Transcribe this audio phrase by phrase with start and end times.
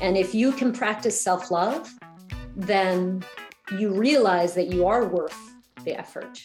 [0.00, 1.92] And if you can practice self love,
[2.56, 3.22] then
[3.78, 5.38] you realize that you are worth
[5.84, 6.42] the effort.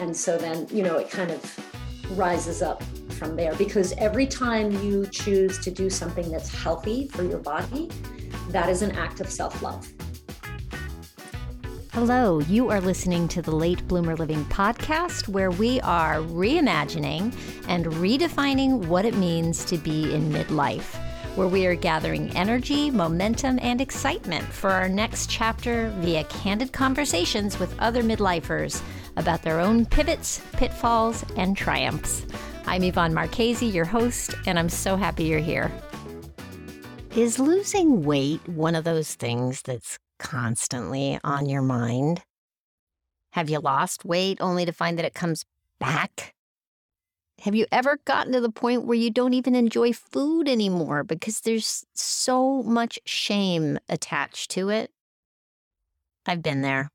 [0.00, 4.70] And so then, you know, it kind of rises up from there because every time
[4.84, 7.90] you choose to do something that's healthy for your body,
[8.48, 9.86] that is an act of self love.
[11.92, 17.36] Hello, you are listening to the Late Bloomer Living podcast, where we are reimagining
[17.68, 20.96] and redefining what it means to be in midlife
[21.34, 27.58] where we are gathering energy, momentum, and excitement for our next chapter via candid conversations
[27.58, 28.82] with other midlifers
[29.16, 32.26] about their own pivots, pitfalls, and triumphs.
[32.66, 35.72] I'm Yvonne Marchese, your host, and I'm so happy you're here.
[37.16, 42.22] Is losing weight one of those things that's constantly on your mind?
[43.32, 45.44] Have you lost weight only to find that it comes
[45.80, 46.34] back
[47.42, 51.40] have you ever gotten to the point where you don't even enjoy food anymore because
[51.40, 54.92] there's so much shame attached to it?
[56.24, 56.92] I've been there.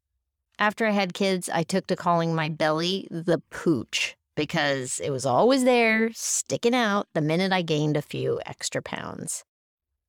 [0.58, 5.26] After I had kids, I took to calling my belly the pooch because it was
[5.26, 9.44] always there, sticking out the minute I gained a few extra pounds.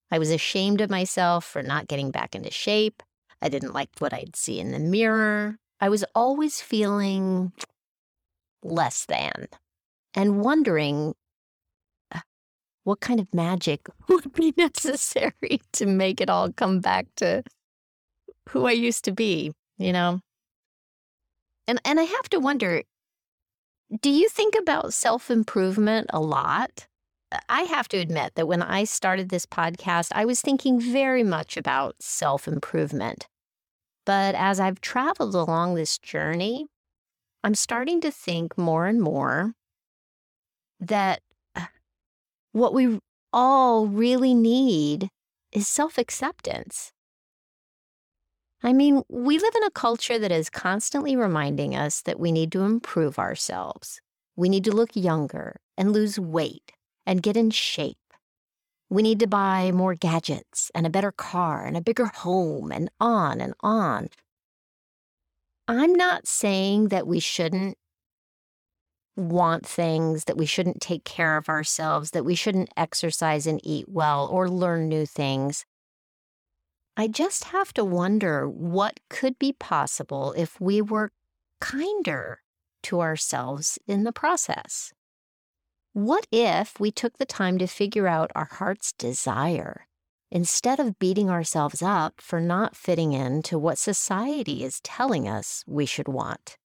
[0.08, 3.02] I was ashamed of myself for not getting back into shape.
[3.42, 5.58] I didn't like what I'd see in the mirror.
[5.80, 7.50] I was always feeling
[8.62, 9.48] less than
[10.18, 11.14] and wondering
[12.12, 12.18] uh,
[12.82, 17.44] what kind of magic would be necessary to make it all come back to
[18.48, 20.20] who I used to be, you know?
[21.68, 22.82] And and I have to wonder
[24.02, 26.88] do you think about self-improvement a lot?
[27.48, 31.56] I have to admit that when I started this podcast, I was thinking very much
[31.56, 33.28] about self-improvement.
[34.04, 36.66] But as I've traveled along this journey,
[37.44, 39.54] I'm starting to think more and more
[40.80, 41.20] that
[41.54, 41.66] uh,
[42.52, 43.00] what we
[43.32, 45.08] all really need
[45.52, 46.92] is self acceptance.
[48.62, 52.50] I mean, we live in a culture that is constantly reminding us that we need
[52.52, 54.00] to improve ourselves.
[54.34, 56.72] We need to look younger and lose weight
[57.06, 57.96] and get in shape.
[58.90, 62.90] We need to buy more gadgets and a better car and a bigger home and
[62.98, 64.08] on and on.
[65.68, 67.76] I'm not saying that we shouldn't
[69.18, 73.86] want things, that we shouldn't take care of ourselves, that we shouldn't exercise and eat
[73.88, 75.66] well or learn new things.
[76.96, 81.12] I just have to wonder what could be possible if we were
[81.60, 82.40] kinder
[82.84, 84.92] to ourselves in the process.
[85.92, 89.86] What if we took the time to figure out our heart's desire
[90.30, 95.64] instead of beating ourselves up for not fitting in to what society is telling us
[95.66, 96.56] we should want?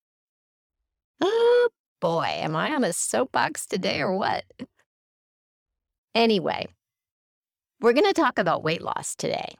[1.21, 1.69] Oh
[2.03, 4.43] boy, am I on a soapbox today or what?
[6.13, 6.67] Anyway,
[7.79, 9.55] we're going to talk about weight loss today,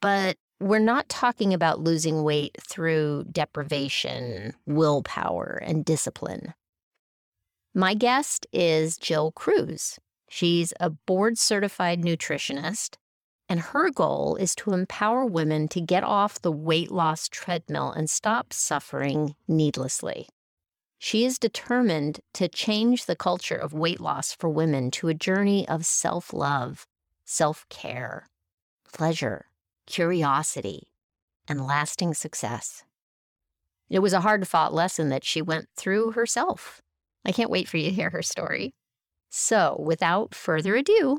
[0.00, 6.54] but we're not talking about losing weight through deprivation, willpower, and discipline.
[7.74, 9.98] My guest is Jill Cruz.
[10.30, 12.98] She's a board certified nutritionist,
[13.48, 18.08] and her goal is to empower women to get off the weight loss treadmill and
[18.08, 20.28] stop suffering needlessly.
[20.98, 25.68] She is determined to change the culture of weight loss for women to a journey
[25.68, 26.86] of self love,
[27.24, 28.26] self care,
[28.92, 29.46] pleasure,
[29.86, 30.88] curiosity,
[31.48, 32.84] and lasting success.
[33.90, 36.80] It was a hard fought lesson that she went through herself.
[37.24, 38.74] I can't wait for you to hear her story.
[39.30, 41.18] So, without further ado,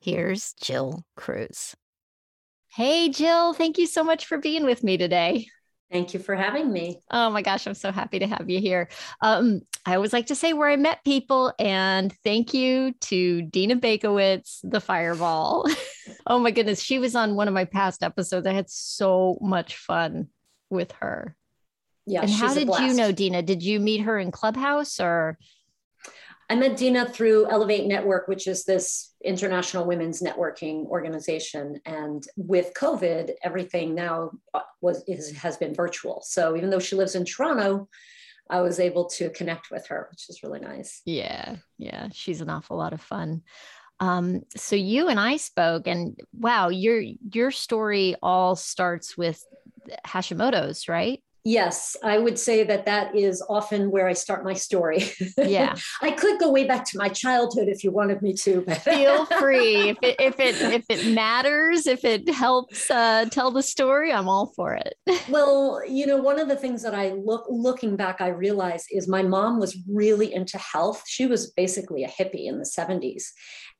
[0.00, 1.74] here's Jill Cruz.
[2.68, 5.46] Hey, Jill, thank you so much for being with me today.
[5.90, 7.00] Thank you for having me.
[7.10, 8.88] Oh my gosh, I'm so happy to have you here.
[9.22, 13.76] Um, I always like to say where I met people, and thank you to Dina
[13.76, 15.66] Bakowitz, the Fireball.
[16.26, 18.46] oh my goodness, she was on one of my past episodes.
[18.46, 20.28] I had so much fun
[20.68, 21.34] with her.
[22.06, 22.22] Yeah.
[22.22, 23.42] And how did you know Dina?
[23.42, 25.38] Did you meet her in Clubhouse or?
[26.50, 31.80] I met Dina through Elevate Network, which is this international women's networking organization.
[31.86, 34.32] And with COVID, everything now
[34.80, 36.22] was is, has been virtual.
[36.26, 37.88] So even though she lives in Toronto,
[38.50, 41.02] I was able to connect with her, which is really nice.
[41.04, 43.42] Yeah, yeah, she's an awful lot of fun.
[44.00, 47.00] Um, so you and I spoke, and wow, your
[47.32, 49.40] your story all starts with
[50.04, 51.22] Hashimoto's, right?
[51.44, 55.10] Yes, I would say that that is often where I start my story.
[55.38, 55.74] Yeah.
[56.02, 58.62] I could go way back to my childhood if you wanted me to.
[58.66, 59.90] But Feel free.
[59.90, 64.28] If it if it if it matters, if it helps uh, tell the story, I'm
[64.28, 64.94] all for it.
[65.28, 69.08] well, you know, one of the things that I look looking back, I realize is
[69.08, 71.02] my mom was really into health.
[71.06, 73.24] She was basically a hippie in the 70s.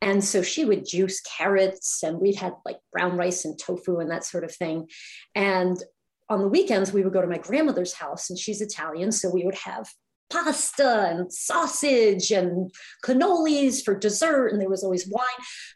[0.03, 4.11] And so she would juice carrots and we'd had like brown rice and tofu and
[4.11, 4.89] that sort of thing.
[5.35, 5.77] And
[6.31, 9.13] on the weekends, we would go to my grandmother's house, and she's Italian.
[9.13, 9.91] So we would have
[10.31, 12.71] pasta and sausage and
[13.05, 15.27] cannolis for dessert, and there was always wine.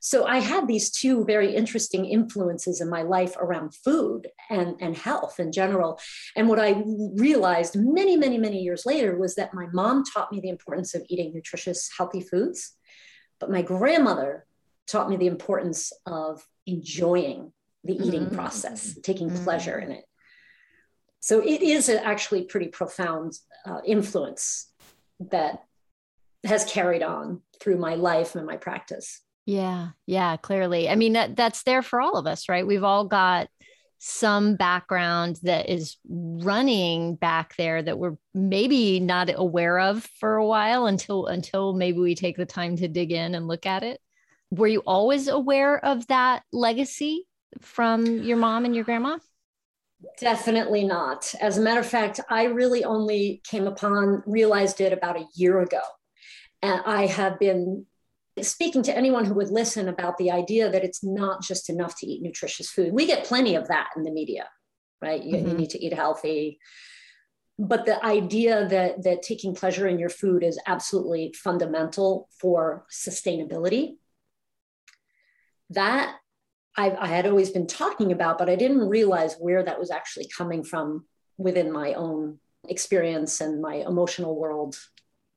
[0.00, 4.96] So I had these two very interesting influences in my life around food and, and
[4.96, 5.98] health in general.
[6.36, 6.82] And what I
[7.16, 11.02] realized many, many, many years later was that my mom taught me the importance of
[11.08, 12.76] eating nutritious, healthy foods,
[13.40, 14.46] but my grandmother
[14.86, 17.52] taught me the importance of enjoying
[17.82, 18.36] the eating mm-hmm.
[18.36, 19.44] process, taking mm-hmm.
[19.44, 20.04] pleasure in it.
[21.24, 23.32] So it is actually pretty profound
[23.64, 24.70] uh, influence
[25.30, 25.64] that
[26.44, 29.22] has carried on through my life and my practice.
[29.46, 30.86] Yeah, yeah, clearly.
[30.86, 32.66] I mean that that's there for all of us, right?
[32.66, 33.48] We've all got
[33.96, 40.46] some background that is running back there that we're maybe not aware of for a
[40.46, 43.98] while until until maybe we take the time to dig in and look at it.
[44.50, 47.26] Were you always aware of that legacy
[47.62, 49.16] from your mom and your grandma?
[50.18, 51.34] Definitely not.
[51.40, 55.60] As a matter of fact, I really only came upon, realized it about a year
[55.60, 55.80] ago.
[56.62, 57.86] And I have been
[58.42, 62.06] speaking to anyone who would listen about the idea that it's not just enough to
[62.06, 62.92] eat nutritious food.
[62.92, 64.48] We get plenty of that in the media,
[65.00, 65.22] right?
[65.22, 65.48] You, mm-hmm.
[65.48, 66.58] you need to eat healthy.
[67.58, 73.96] But the idea that, that taking pleasure in your food is absolutely fundamental for sustainability,
[75.70, 76.16] that
[76.76, 80.28] I, I had always been talking about, but I didn't realize where that was actually
[80.36, 81.06] coming from
[81.38, 82.38] within my own
[82.68, 84.76] experience and my emotional world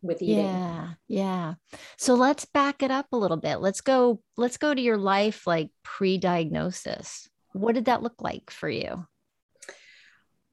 [0.01, 0.45] with eating.
[0.45, 0.89] Yeah.
[1.07, 1.53] Yeah.
[1.97, 3.57] So let's back it up a little bit.
[3.57, 7.29] Let's go let's go to your life like pre-diagnosis.
[7.53, 9.07] What did that look like for you?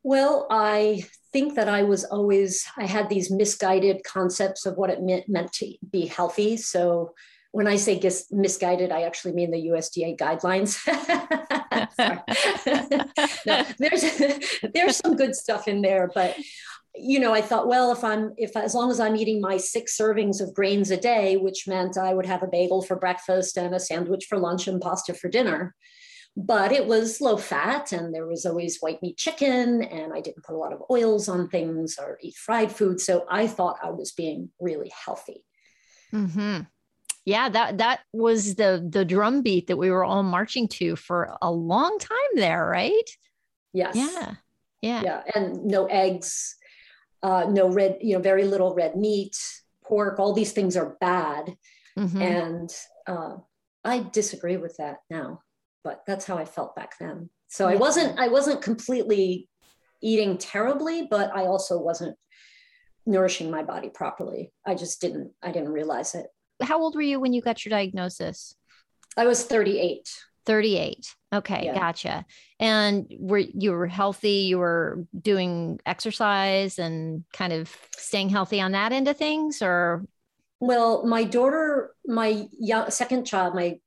[0.02, 5.02] Well, I think that I was always I had these misguided concepts of what it
[5.02, 6.56] meant, meant to be healthy.
[6.56, 7.14] So
[7.54, 8.00] when I say
[8.32, 10.76] misguided, I actually mean the USDA guidelines.
[13.46, 16.36] no, there's there's some good stuff in there, but
[16.96, 19.96] you know, I thought, well, if I'm if as long as I'm eating my six
[19.96, 23.72] servings of grains a day, which meant I would have a bagel for breakfast and
[23.72, 25.76] a sandwich for lunch and pasta for dinner.
[26.36, 30.42] But it was low fat, and there was always white meat chicken, and I didn't
[30.42, 33.00] put a lot of oils on things or eat fried food.
[33.00, 35.44] So I thought I was being really healthy.
[36.12, 36.62] Mm-hmm
[37.24, 41.36] yeah that that was the the drum beat that we were all marching to for
[41.40, 43.10] a long time there right?
[43.72, 43.96] Yes.
[43.96, 44.34] Yeah
[44.82, 45.02] yeah.
[45.02, 46.56] Yeah and no eggs
[47.22, 49.36] uh, no red you know very little red meat
[49.84, 51.56] pork all these things are bad.
[51.96, 52.22] Mm-hmm.
[52.22, 52.74] and
[53.06, 53.36] uh,
[53.84, 55.42] i disagree with that now
[55.84, 57.30] but that's how i felt back then.
[57.46, 57.74] So yeah.
[57.74, 59.48] i wasn't i wasn't completely
[60.02, 62.16] eating terribly but i also wasn't
[63.06, 64.52] nourishing my body properly.
[64.66, 66.26] I just didn't i didn't realize it
[66.62, 68.54] how old were you when you got your diagnosis?
[69.16, 70.08] I was 38.
[70.46, 71.14] 38.
[71.34, 71.74] Okay, yeah.
[71.74, 72.24] gotcha.
[72.60, 78.72] And were you were healthy, you were doing exercise and kind of staying healthy on
[78.72, 80.04] that end of things or
[80.60, 83.80] well, my daughter, my young, second child, my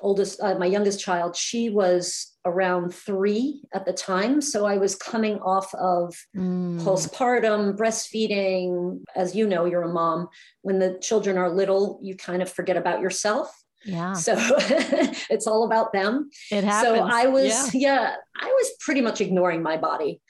[0.00, 4.40] oldest, uh, my youngest child, she was around three at the time.
[4.40, 6.80] So I was coming off of mm.
[6.80, 9.02] postpartum, breastfeeding.
[9.14, 10.28] As you know, you're a mom.
[10.62, 13.52] When the children are little, you kind of forget about yourself.
[13.84, 14.14] Yeah.
[14.14, 16.30] So it's all about them.
[16.50, 16.96] It happens.
[16.96, 17.80] So I was, yeah.
[17.80, 20.20] yeah, I was pretty much ignoring my body.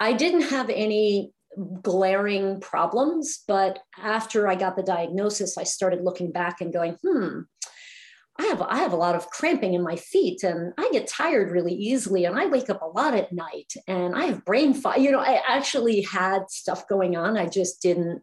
[0.00, 1.32] I didn't have any
[1.82, 7.40] glaring problems, but after I got the diagnosis, I started looking back and going, hmm,
[8.38, 11.52] I have I have a lot of cramping in my feet and I get tired
[11.52, 14.98] really easily and I wake up a lot at night and I have brain fog.
[14.98, 17.36] You know, I actually had stuff going on.
[17.36, 18.22] I just didn't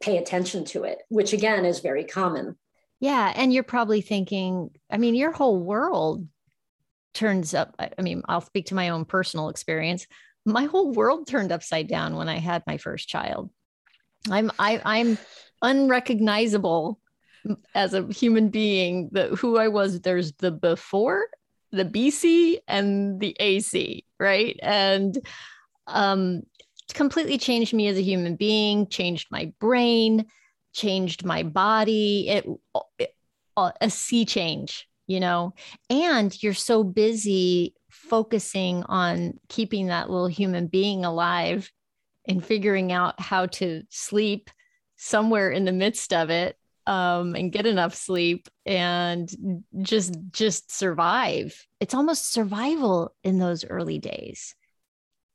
[0.00, 2.56] pay attention to it, which again is very common.
[2.98, 3.32] Yeah.
[3.36, 6.26] And you're probably thinking, I mean, your whole world
[7.14, 7.74] turns up.
[7.78, 10.06] I mean, I'll speak to my own personal experience.
[10.44, 13.50] My whole world turned upside down when I had my first child.
[14.28, 15.18] I'm I, I'm
[15.62, 17.00] unrecognizable
[17.74, 21.26] as a human being the who I was there's the before
[21.72, 24.58] the BC and the AC right?
[24.62, 25.18] And
[25.86, 26.42] um
[26.94, 30.26] completely changed me as a human being changed my brain
[30.72, 32.28] changed my body.
[32.28, 32.46] It,
[32.98, 33.14] it
[33.80, 35.54] a sea change you know?
[35.88, 41.70] And you're so busy focusing on keeping that little human being alive
[42.28, 44.50] and figuring out how to sleep
[44.96, 46.56] somewhere in the midst of it
[46.86, 49.28] um, and get enough sleep and
[49.82, 51.66] just just survive.
[51.80, 54.54] It's almost survival in those early days.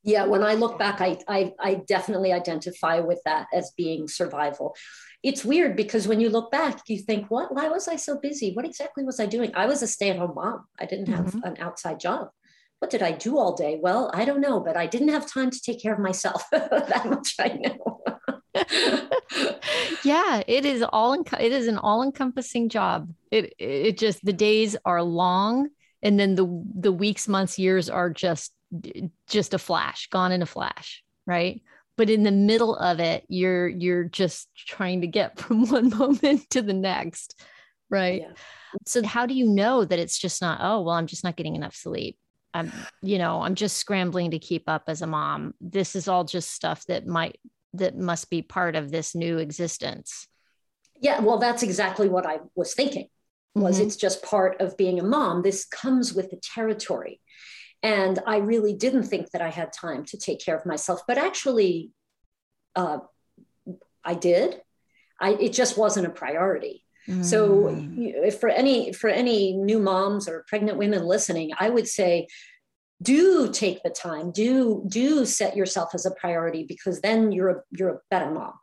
[0.03, 4.75] Yeah, when I look back, I, I, I definitely identify with that as being survival.
[5.21, 7.53] It's weird because when you look back, you think, what?
[7.53, 8.53] Why was I so busy?
[8.53, 9.51] What exactly was I doing?
[9.53, 10.65] I was a stay-at-home mom.
[10.79, 11.43] I didn't have mm-hmm.
[11.43, 12.29] an outside job.
[12.79, 13.79] What did I do all day?
[13.79, 16.45] Well, I don't know, but I didn't have time to take care of myself.
[16.51, 18.01] that much I know.
[20.03, 21.13] yeah, it is all.
[21.13, 23.13] it is an all-encompassing job.
[23.31, 25.69] It it just the days are long,
[26.01, 28.53] and then the the weeks, months, years are just
[29.27, 31.61] just a flash, gone in a flash, right?
[31.97, 36.49] But in the middle of it, you're you're just trying to get from one moment
[36.51, 37.39] to the next,
[37.89, 38.21] right?
[38.21, 38.33] Yeah.
[38.85, 41.55] So how do you know that it's just not, oh, well, I'm just not getting
[41.55, 42.17] enough sleep.
[42.53, 45.53] I'm, you know, I'm just scrambling to keep up as a mom.
[45.61, 47.39] This is all just stuff that might
[47.73, 50.27] that must be part of this new existence.
[50.99, 53.07] Yeah, well, that's exactly what I was thinking.
[53.53, 53.87] Was mm-hmm.
[53.87, 55.41] it's just part of being a mom.
[55.41, 57.19] This comes with the territory.
[57.83, 61.17] And I really didn't think that I had time to take care of myself, but
[61.17, 61.91] actually,
[62.75, 62.99] uh,
[64.03, 64.61] I did.
[65.19, 66.85] I, it just wasn't a priority.
[67.09, 67.25] Mm.
[67.25, 72.27] So, for any for any new moms or pregnant women listening, I would say,
[73.01, 74.31] do take the time.
[74.31, 78.53] Do do set yourself as a priority because then you're a you're a better mom.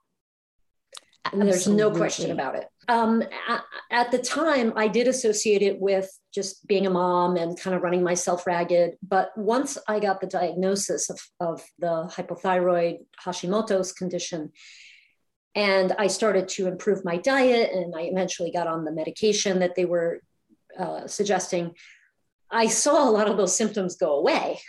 [1.33, 2.67] And there's no question about it.
[2.89, 7.59] Um, at, at, the time, I did associate it with just being a mom and
[7.61, 8.93] kind of running myself ragged.
[9.07, 14.53] But once I got the diagnosis of, of the hypothyroid Hashimoto's condition,
[15.55, 19.75] and I started to improve my diet, and I eventually got on the medication that
[19.75, 20.23] they were
[20.79, 21.75] uh, suggesting,
[22.51, 24.61] I saw a lot of those symptoms go away.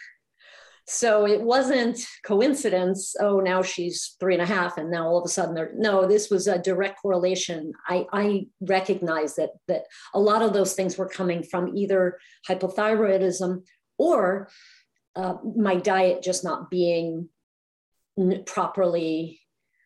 [0.92, 3.16] So it wasn't coincidence.
[3.20, 6.08] Oh, now she's three and a half, and now all of a sudden they're no.
[6.08, 7.74] This was a direct correlation.
[7.88, 9.84] I, I recognize that that
[10.16, 12.18] a lot of those things were coming from either
[12.50, 13.64] hypothyroidism
[14.00, 14.50] or
[15.16, 17.30] uh, my diet just not being
[18.18, 19.42] n- properly,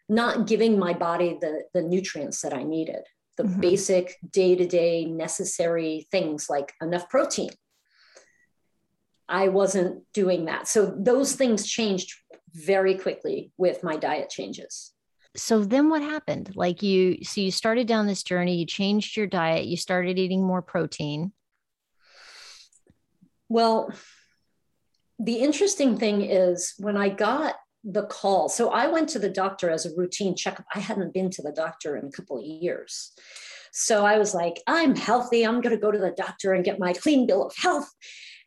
[0.08, 3.04] not giving my body the the nutrients that I needed,
[3.36, 3.60] the mm-hmm.
[3.60, 7.50] basic day to day necessary things like enough protein
[9.28, 10.68] I wasn't doing that.
[10.68, 12.14] So those things changed
[12.54, 14.94] very quickly with my diet changes.
[15.36, 16.52] So then what happened?
[16.56, 20.44] Like you, so you started down this journey, you changed your diet, you started eating
[20.44, 21.32] more protein.
[23.50, 23.92] Well,
[25.20, 29.70] the interesting thing is when I got the call, so I went to the doctor
[29.70, 30.66] as a routine checkup.
[30.74, 33.12] I hadn't been to the doctor in a couple of years.
[33.72, 35.44] So I was like, I'm healthy.
[35.44, 37.92] I'm going to go to the doctor and get my clean bill of health.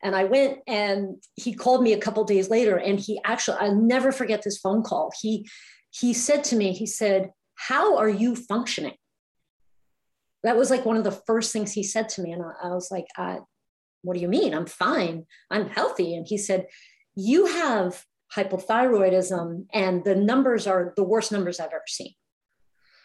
[0.06, 3.74] And I went and he called me a couple days later and he actually, I'll
[3.74, 5.10] never forget this phone call.
[5.20, 5.48] He
[5.90, 8.94] he said to me, he said, How are you functioning?
[10.44, 12.30] That was like one of the first things he said to me.
[12.30, 13.38] And I, I was like, uh,
[14.02, 14.54] What do you mean?
[14.54, 15.26] I'm fine.
[15.50, 16.14] I'm healthy.
[16.14, 16.68] And he said,
[17.16, 22.14] You have hypothyroidism, and the numbers are the worst numbers I've ever seen.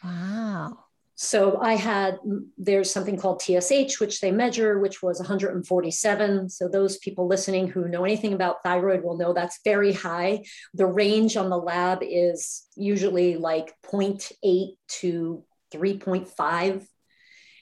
[0.03, 0.83] Wow.
[1.23, 6.49] So I had, mm, there's something called TSH, which they measure, which was 147.
[6.49, 10.43] So those people listening who know anything about thyroid will know that's very high.
[10.73, 14.69] The range on the lab is usually like 0.8
[15.01, 16.87] to 3.5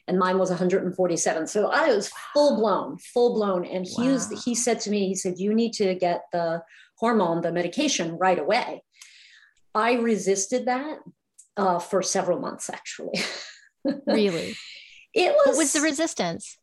[0.08, 4.14] and mine was 147 so i was full blown full blown and he wow.
[4.14, 6.64] was he said to me he said you need to get the
[6.96, 8.82] hormone the medication right away
[9.76, 10.98] i resisted that
[11.60, 13.20] uh, for several months actually
[13.84, 14.56] really?
[15.12, 15.48] It was.
[15.48, 16.60] What was the resistance?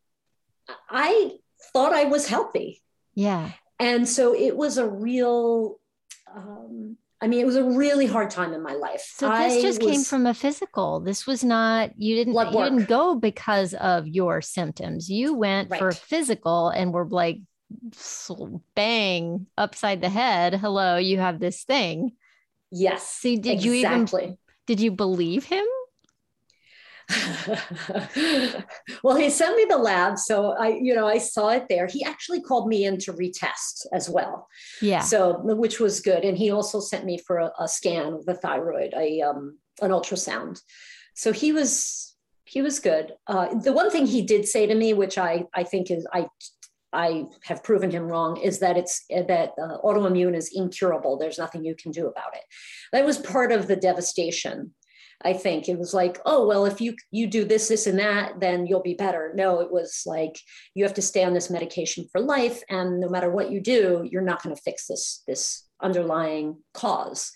[0.89, 1.33] I
[1.73, 2.81] thought I was healthy.
[3.17, 3.51] Yeah.
[3.81, 5.81] And so it was a real,
[6.33, 9.05] um, I mean, it was a really hard time in my life.
[9.17, 11.01] So this I just came from a physical.
[11.01, 15.11] This was not you didn't you didn't go because of your symptoms.
[15.11, 15.81] You went right.
[15.81, 17.41] for physical and were like
[18.77, 20.55] bang upside the head.
[20.55, 22.13] Hello, you have this thing.
[22.71, 23.09] Yes.
[23.09, 23.79] See, did exactly.
[23.81, 24.07] you even
[24.67, 25.65] did you believe him?
[29.05, 30.19] well, he sent me the lab.
[30.19, 31.87] So I, you know, I saw it there.
[31.87, 34.49] He actually called me in to retest as well.
[34.83, 35.01] Yeah.
[35.01, 36.25] So, which was good.
[36.25, 39.91] And he also sent me for a, a scan of the thyroid, a, um, an
[39.91, 40.61] ultrasound.
[41.15, 43.13] So he was, he was good.
[43.27, 46.27] Uh, the one thing he did say to me, which I, I think is, I,
[46.93, 51.19] I have proven him wrong is that it's that uh, autoimmune is incurable.
[51.19, 52.43] There's nothing you can do about it.
[52.93, 54.73] That was part of the devastation
[55.25, 58.39] I think it was like, oh well, if you you do this, this, and that,
[58.41, 59.33] then you'll be better.
[59.35, 60.39] No, it was like
[60.75, 64.07] you have to stay on this medication for life, and no matter what you do,
[64.11, 67.33] you're not going to fix this this underlying cause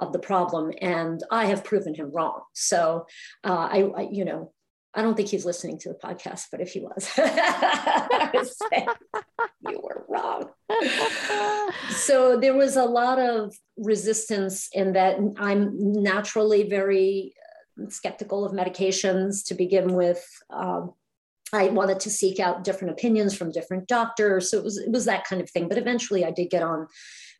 [0.00, 0.72] of the problem.
[0.80, 2.42] And I have proven him wrong.
[2.52, 3.06] So
[3.44, 4.52] uh, I, I, you know,
[4.94, 7.10] I don't think he's listening to the podcast, but if he was,
[9.68, 10.50] you were wrong.
[11.90, 17.34] so there was a lot of resistance in that I'm naturally very
[17.82, 20.24] uh, skeptical of medications to begin with.
[20.50, 20.92] Um,
[21.52, 24.50] I wanted to seek out different opinions from different doctors.
[24.50, 25.68] So it was, it was that kind of thing.
[25.68, 26.86] But eventually I did get on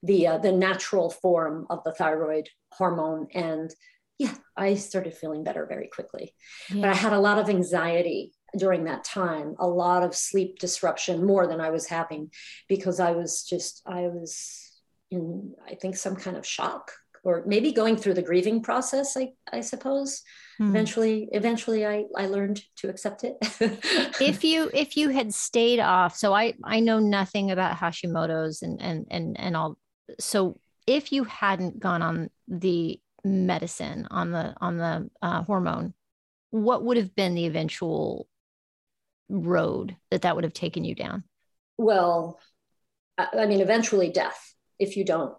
[0.03, 3.73] the, uh, the natural form of the thyroid hormone and
[4.19, 6.35] yeah, I started feeling better very quickly.
[6.71, 6.83] Yeah.
[6.83, 11.27] But I had a lot of anxiety during that time, a lot of sleep disruption,
[11.27, 12.31] more than I was having,
[12.69, 14.71] because I was just, I was
[15.11, 16.93] in, I think, some kind of shock
[17.25, 20.23] or maybe going through the grieving process, I, I suppose.
[20.59, 20.69] Hmm.
[20.69, 23.37] Eventually, eventually I, I learned to accept it.
[24.21, 28.81] if you if you had stayed off, so I I know nothing about Hashimoto's and
[28.81, 29.79] and and and all
[30.21, 35.95] so if you hadn't gone on the medicine on the on the uh, hormone
[36.55, 38.29] what would have been the eventual
[39.29, 41.25] road that that would have taken you down?
[41.79, 42.39] Well
[43.17, 45.35] i mean eventually death if you don't.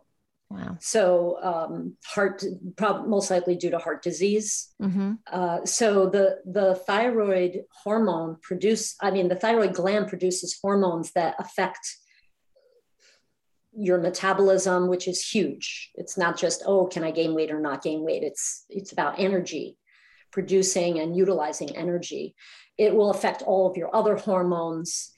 [0.49, 0.77] Wow.
[0.79, 2.43] So um, heart
[2.77, 4.73] prob- most likely due to heart disease.
[4.81, 5.13] Mm-hmm.
[5.31, 11.35] uh, so the the thyroid hormone produce i mean the thyroid gland produces hormones that
[11.39, 11.97] affect
[13.77, 15.91] your metabolism, which is huge.
[15.95, 18.23] It's not just, oh, can I gain weight or not gain weight?
[18.23, 19.77] It's it's about energy,
[20.31, 22.35] producing and utilizing energy.
[22.77, 25.11] It will affect all of your other hormones.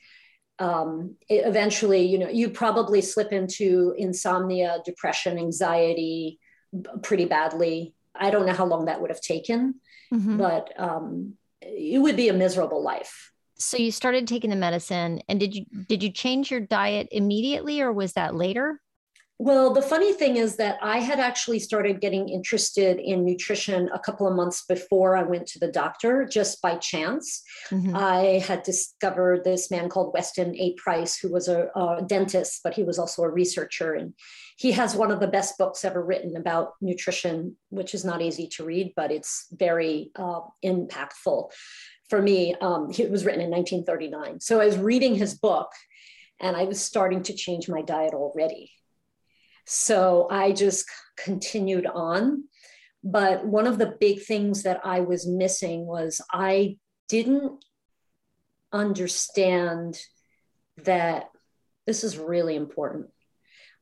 [0.59, 6.39] Um, eventually, you know, you probably slip into insomnia, depression, anxiety
[7.03, 7.93] pretty badly.
[8.15, 9.75] I don't know how long that would have taken,
[10.11, 10.37] mm-hmm.
[10.37, 15.39] but um, it would be a miserable life so you started taking the medicine and
[15.39, 18.81] did you did you change your diet immediately or was that later?
[19.39, 23.99] Well the funny thing is that i had actually started getting interested in nutrition a
[23.99, 27.43] couple of months before i went to the doctor just by chance.
[27.69, 27.95] Mm-hmm.
[27.95, 30.73] i had discovered this man called weston a.
[30.73, 34.13] Price who was a, a dentist but he was also a researcher and
[34.57, 38.47] he has one of the best books ever written about nutrition which is not easy
[38.47, 41.51] to read but it's very uh, impactful
[42.09, 44.39] for me, um, it was written in 1939.
[44.39, 45.71] So I was reading his book
[46.39, 48.71] and I was starting to change my diet already.
[49.65, 50.85] So I just
[51.17, 52.45] continued on.
[53.03, 57.63] But one of the big things that I was missing was I didn't
[58.71, 59.97] understand
[60.83, 61.29] that
[61.85, 63.07] this is really important.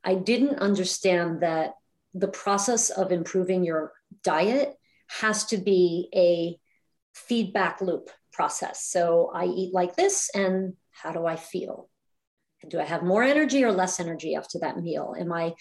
[0.03, 1.73] I didn't understand that
[2.13, 4.75] the process of improving your diet
[5.07, 6.57] has to be a
[7.15, 8.85] feedback loop process.
[8.85, 11.89] So I eat like this, and how do I feel?
[12.67, 15.15] Do I have more energy or less energy after that meal?
[15.17, 15.53] Am I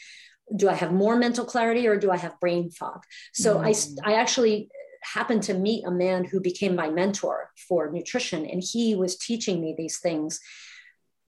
[0.55, 3.03] do I have more mental clarity or do I have brain fog?
[3.33, 4.05] So mm.
[4.05, 4.69] I I actually
[5.03, 9.61] happened to meet a man who became my mentor for nutrition, and he was teaching
[9.61, 10.40] me these things.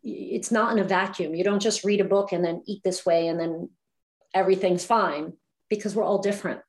[0.03, 1.35] It's not in a vacuum.
[1.35, 3.71] You don't just read a book and then eat this way and then
[4.33, 5.33] everything's fine
[5.69, 6.61] because we're all different.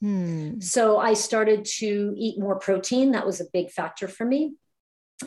[0.00, 0.60] Hmm.
[0.60, 3.12] So I started to eat more protein.
[3.12, 4.54] That was a big factor for me.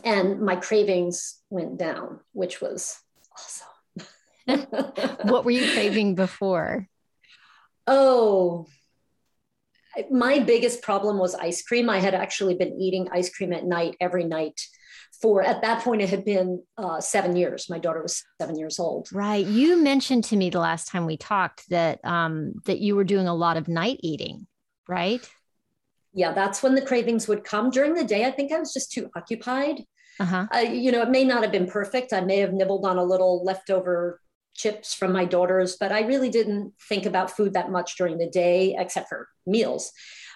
[0.03, 2.99] And my cravings went down, which was
[3.33, 3.67] awesome.
[5.23, 6.88] what were you craving before?
[7.86, 8.65] Oh,
[10.09, 11.89] my biggest problem was ice cream.
[11.89, 14.59] I had actually been eating ice cream at night every night
[15.23, 18.77] for at that point it had been uh, seven years my daughter was seven years
[18.77, 22.95] old right you mentioned to me the last time we talked that um, that you
[22.95, 24.45] were doing a lot of night eating
[24.88, 25.28] right?
[26.13, 27.69] Yeah, that's when the cravings would come.
[27.69, 29.84] During the day, I think I was just too occupied.
[30.19, 30.48] Uh-huh.
[30.54, 32.13] Uh, you know, it may not have been perfect.
[32.13, 34.22] I may have nibbled on a little leftover
[34.54, 38.30] chips from my daughters, but I really didn't think about food that much during the
[38.30, 39.91] day, except for meals.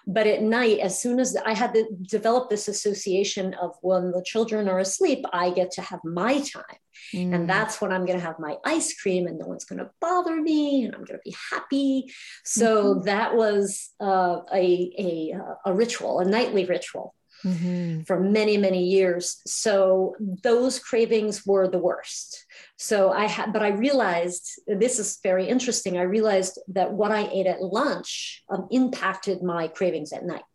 [0.08, 4.24] But at night, as soon as I had to develop this association of when the
[4.26, 6.78] children are asleep, I get to have my time.
[7.14, 7.34] Mm.
[7.34, 9.90] And that's when I'm going to have my ice cream and no one's going to
[10.02, 12.14] bother me and I'm going to be happy.
[12.44, 13.06] So mm-hmm.
[13.06, 15.34] that was uh, a, a,
[15.66, 17.14] a ritual, a nightly ritual.
[17.44, 18.02] Mm-hmm.
[18.02, 23.68] for many many years so those cravings were the worst so i had but i
[23.68, 29.44] realized this is very interesting i realized that what i ate at lunch um, impacted
[29.44, 30.46] my cravings at night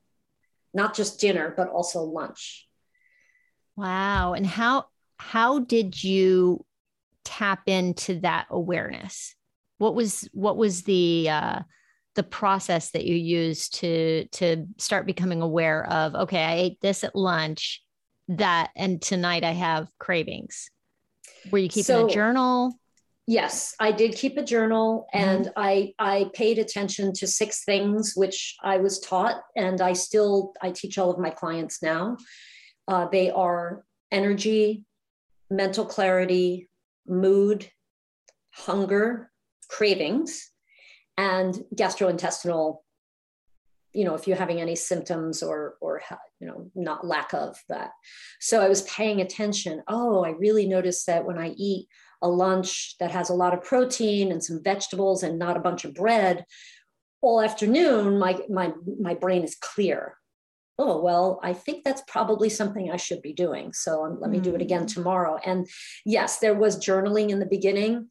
[0.75, 2.67] not just dinner but also lunch
[3.77, 4.87] wow and how
[5.23, 6.65] how did you
[7.25, 9.37] tap into that awareness
[9.79, 11.61] what was what was the uh
[12.17, 17.05] the process that you used to to start becoming aware of okay i ate this
[17.05, 17.83] at lunch
[18.27, 20.71] that and tonight i have cravings
[21.53, 22.75] were you keeping so, a journal
[23.29, 25.31] yes i did keep a journal mm-hmm.
[25.31, 25.61] and mm-hmm.
[25.61, 30.71] i i paid attention to six things which i was taught and i still i
[30.73, 32.17] teach all of my clients now
[32.89, 34.85] uh, they are energy
[35.57, 36.69] mental clarity
[37.07, 37.71] mood
[38.53, 39.31] hunger
[39.69, 40.51] cravings
[41.17, 42.79] and gastrointestinal
[43.93, 46.01] you know if you're having any symptoms or or
[46.41, 47.91] you know not lack of that.
[48.41, 49.83] So i was paying attention.
[49.88, 51.88] Oh i really noticed that when i eat
[52.23, 55.85] a lunch that has a lot of protein and some vegetables and not a bunch
[55.85, 56.45] of bread
[57.21, 60.17] all afternoon my my my brain is clear
[60.79, 64.41] oh well i think that's probably something i should be doing so um, let me
[64.41, 64.95] do it again mm.
[64.95, 65.67] tomorrow and
[66.05, 68.09] yes there was journaling in the beginning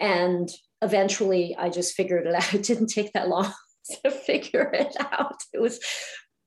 [0.00, 0.48] and
[0.82, 2.54] eventually I just figured it out.
[2.54, 3.52] It didn't take that long
[4.04, 5.42] to figure it out.
[5.52, 5.80] It was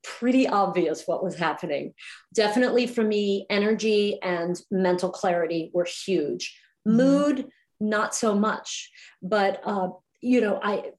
[0.03, 1.93] pretty obvious what was happening.
[2.33, 6.59] Definitely for me, energy and mental clarity were huge.
[6.87, 6.97] Mm-hmm.
[6.97, 7.47] Mood,
[7.79, 8.91] not so much.
[9.21, 9.89] But uh,
[10.21, 10.91] you know, I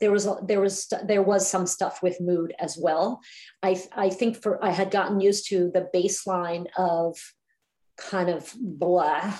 [0.00, 3.20] there was there was there was some stuff with mood as well.
[3.62, 7.16] I I think for I had gotten used to the baseline of
[7.96, 9.34] kind of blah,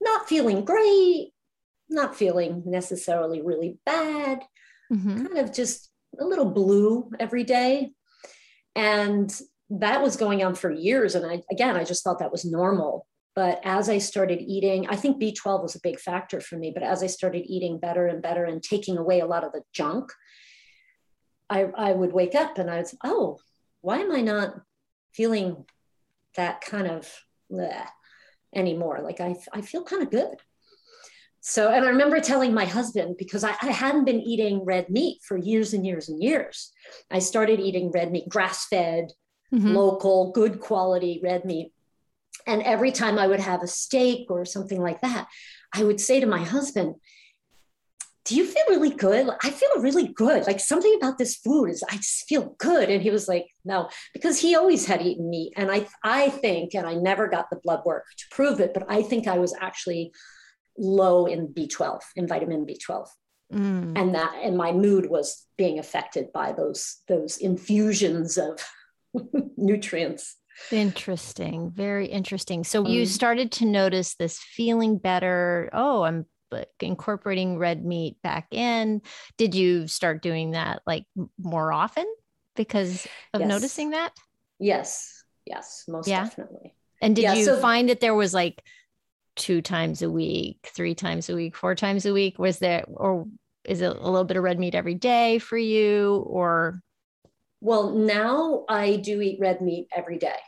[0.00, 1.32] not feeling great,
[1.88, 4.42] not feeling necessarily really bad,
[4.92, 5.26] mm-hmm.
[5.26, 7.92] kind of just a little blue every day.
[8.74, 9.32] And
[9.70, 11.14] that was going on for years.
[11.14, 13.06] And I, again, I just thought that was normal.
[13.36, 16.72] But as I started eating, I think B12 was a big factor for me.
[16.74, 19.62] But as I started eating better and better and taking away a lot of the
[19.72, 20.12] junk,
[21.48, 23.38] I, I would wake up and I was, oh,
[23.80, 24.54] why am I not
[25.12, 25.64] feeling
[26.36, 27.12] that kind of
[27.50, 27.86] bleh
[28.54, 29.00] anymore?
[29.02, 30.36] Like I, I feel kind of good.
[31.40, 35.20] So, and I remember telling my husband because I, I, hadn't been eating red meat
[35.26, 36.70] for years and years and years.
[37.10, 39.12] I started eating red meat, grass fed,
[39.52, 39.74] mm-hmm.
[39.74, 41.72] local, good quality red meat.
[42.46, 45.28] And every time I would have a steak or something like that,
[45.74, 46.96] I would say to my husband,
[48.24, 49.28] do you feel really good?
[49.42, 50.46] I feel really good.
[50.46, 52.90] Like something about this food is I just feel good.
[52.90, 55.52] And he was like, no, because he always had eaten meat.
[55.56, 58.84] And I I think, and I never got the blood work to prove it, but
[58.88, 60.12] I think I was actually
[60.76, 63.08] low in B12, in vitamin B12.
[63.52, 63.98] Mm.
[63.98, 68.60] And that and my mood was being affected by those those infusions of
[69.56, 70.36] nutrients.
[70.70, 71.70] Interesting.
[71.70, 72.64] Very interesting.
[72.64, 73.10] So you mm-hmm.
[73.10, 75.70] started to notice this feeling better.
[75.72, 76.26] Oh, I'm
[76.80, 79.02] incorporating red meat back in.
[79.36, 81.04] Did you start doing that like
[81.38, 82.06] more often
[82.56, 83.48] because of yes.
[83.48, 84.12] noticing that?
[84.58, 85.24] Yes.
[85.46, 86.24] Yes, most yeah.
[86.24, 86.74] definitely.
[87.00, 88.62] And did yeah, you so, find that there was like
[89.36, 92.38] two times a week, three times a week, four times a week?
[92.38, 93.26] Was there, or
[93.64, 96.24] is it a little bit of red meat every day for you?
[96.26, 96.82] Or?
[97.60, 100.38] Well, now I do eat red meat every day,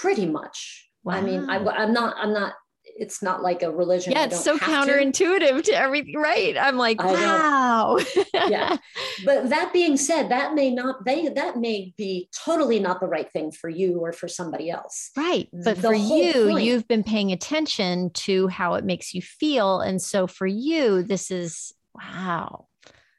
[0.00, 0.88] pretty much.
[1.04, 1.14] Wow.
[1.14, 2.54] I mean, I, I'm not, I'm not
[2.96, 4.12] it's not like a religion.
[4.12, 5.62] Yeah, it's so counterintuitive to.
[5.62, 5.72] to.
[5.72, 6.56] everything, right?
[6.58, 7.98] I'm like, wow.
[8.34, 8.76] yeah.
[9.24, 13.30] But that being said, that may not they that may be totally not the right
[13.32, 15.10] thing for you or for somebody else.
[15.16, 15.48] Right.
[15.52, 19.80] But the for you, point, you've been paying attention to how it makes you feel.
[19.80, 22.67] And so for you, this is wow.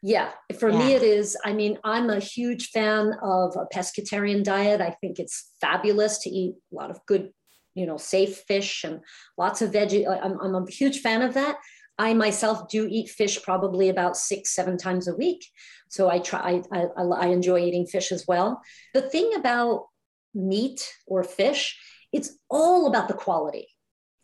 [0.02, 0.78] Yeah, for yeah.
[0.78, 1.36] me it is.
[1.44, 4.80] I mean, I'm a huge fan of a pescatarian diet.
[4.80, 7.32] I think it's fabulous to eat a lot of good
[7.80, 9.00] you know, safe fish and
[9.38, 10.06] lots of veggie.
[10.08, 11.58] I'm, I'm a huge fan of that.
[11.98, 15.46] I myself do eat fish probably about six, seven times a week.
[15.90, 18.62] So I try, I, I, I enjoy eating fish as well.
[18.94, 19.86] The thing about
[20.34, 21.78] meat or fish,
[22.12, 23.68] it's all about the quality.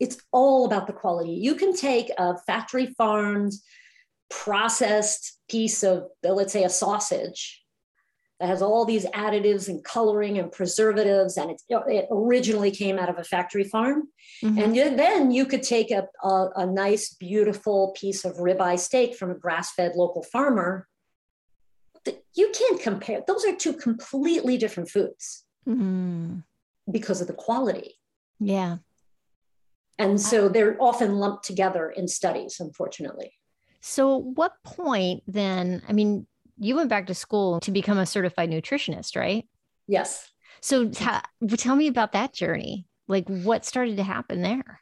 [0.00, 1.32] It's all about the quality.
[1.32, 3.52] You can take a factory farmed,
[4.30, 7.62] processed piece of, let's say, a sausage,
[8.38, 13.08] that has all these additives and coloring and preservatives, and it, it originally came out
[13.08, 14.08] of a factory farm.
[14.44, 14.58] Mm-hmm.
[14.58, 19.30] And then you could take a, a, a nice, beautiful piece of ribeye steak from
[19.30, 20.86] a grass fed local farmer.
[22.34, 26.40] You can't compare, those are two completely different foods mm-hmm.
[26.90, 27.94] because of the quality.
[28.38, 28.76] Yeah.
[29.98, 33.32] And so they're often lumped together in studies, unfortunately.
[33.88, 35.80] So, what point then?
[35.88, 36.26] I mean,
[36.58, 39.46] you went back to school to become a certified nutritionist, right?
[39.86, 40.28] Yes.
[40.60, 42.86] So tell me about that journey.
[43.06, 44.80] Like what started to happen there?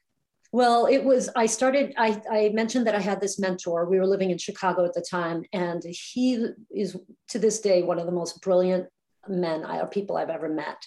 [0.53, 3.85] Well, it was, I started, I, I mentioned that I had this mentor.
[3.87, 6.97] We were living in Chicago at the time, and he is
[7.29, 8.87] to this day one of the most brilliant
[9.29, 10.79] men or people I've ever met.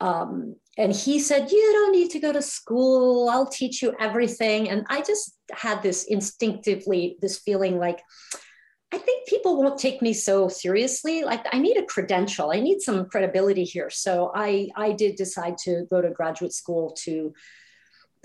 [0.00, 3.28] Um, and he said, You don't need to go to school.
[3.28, 4.70] I'll teach you everything.
[4.70, 8.00] And I just had this instinctively, this feeling like,
[8.90, 11.22] I think people won't take me so seriously.
[11.22, 12.50] Like I need a credential.
[12.50, 13.90] I need some credibility here.
[13.90, 17.34] So I I did decide to go to graduate school to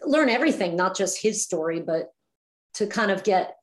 [0.04, 2.14] learn everything, not just his story, but
[2.76, 3.56] to kind of get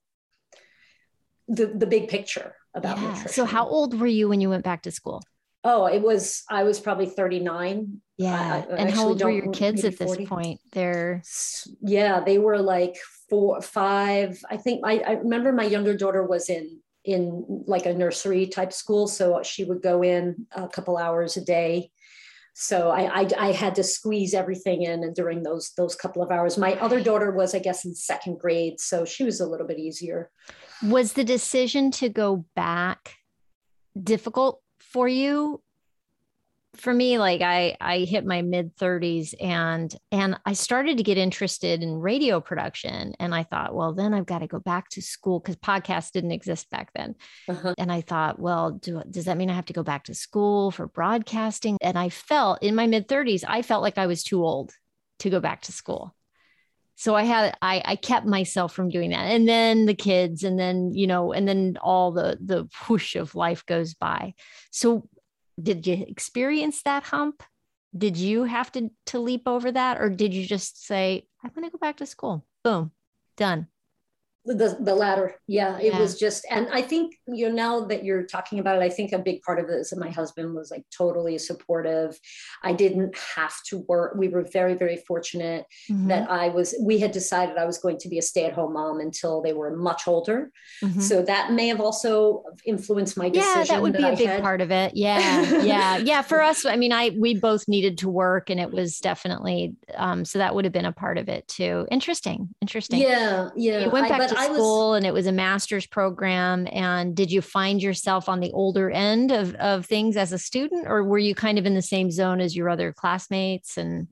[1.49, 3.05] the the big picture about yeah.
[3.05, 3.29] nutrition.
[3.31, 5.23] So how old were you when you went back to school?
[5.65, 8.01] Oh, it was I was probably 39.
[8.19, 8.65] Yeah.
[8.69, 10.27] I, I and how old were your kids at this 40.
[10.27, 10.61] point?
[10.73, 11.23] They're
[11.81, 12.97] yeah, they were like
[13.31, 14.43] four, five.
[14.51, 18.73] I think I, I remember my younger daughter was in in like a nursery type
[18.73, 19.09] school.
[19.09, 21.91] So she would go in a couple hours a day.
[22.55, 26.31] So I, I, I had to squeeze everything in and during those those couple of
[26.31, 26.59] hours.
[26.59, 29.79] My other daughter was, I guess, in second grade, so she was a little bit
[29.79, 30.31] easier.
[30.83, 33.17] Was the decision to go back
[34.01, 34.61] difficult
[34.93, 35.61] for you
[36.77, 41.19] for me like i i hit my mid 30s and and i started to get
[41.19, 43.15] interested in radio production.
[43.19, 46.33] And i thought well then i've got to go back to school because podcasts didn't
[46.33, 47.15] exist back then.
[47.49, 47.75] Uh-huh.
[47.77, 50.71] and i thought well do, does that mean i have to go back to school
[50.71, 51.77] for broadcasting?
[51.83, 54.73] And i felt in my mid 30s i felt like i was too old
[55.19, 56.15] to go back to school
[56.95, 59.27] so i had I, I kept myself from doing that.
[59.27, 63.35] And then the kids and then you know and then all the the push of
[63.35, 64.35] life goes by.
[64.71, 65.09] So
[65.61, 67.43] did you experience that hump?
[67.97, 71.67] Did you have to to leap over that or did you just say i'm going
[71.67, 72.45] to go back to school.
[72.65, 72.93] Boom
[73.37, 73.67] done
[74.45, 75.37] the, the latter.
[75.47, 78.77] Yeah, yeah, it was just and i think you know now that you're talking about
[78.77, 81.39] it i think a big part of it is that my husband was like totally
[81.39, 82.19] supportive.
[82.63, 84.15] I didn't have to work.
[84.17, 86.09] We were very very fortunate mm-hmm.
[86.09, 89.43] that i was we had decided i was going to be a stay-at-home mom until
[89.43, 90.51] they were much older.
[90.83, 91.01] Mm-hmm.
[91.01, 94.43] so that may have also influenced my decision yeah that would be a big had.
[94.43, 94.97] part of it.
[94.97, 95.97] Yeah yeah.
[96.13, 99.75] Yeah for us i mean i we both needed to work and it was definitely
[99.95, 101.87] um so that would have been a part of it too.
[101.91, 103.01] Interesting interesting.
[103.01, 103.85] Yeah yeah.
[103.85, 106.69] You went back I, to school was, and it was a master's program.
[106.71, 110.87] And did you find yourself on the older end of, of things as a student,
[110.87, 113.77] or were you kind of in the same zone as your other classmates?
[113.77, 114.09] And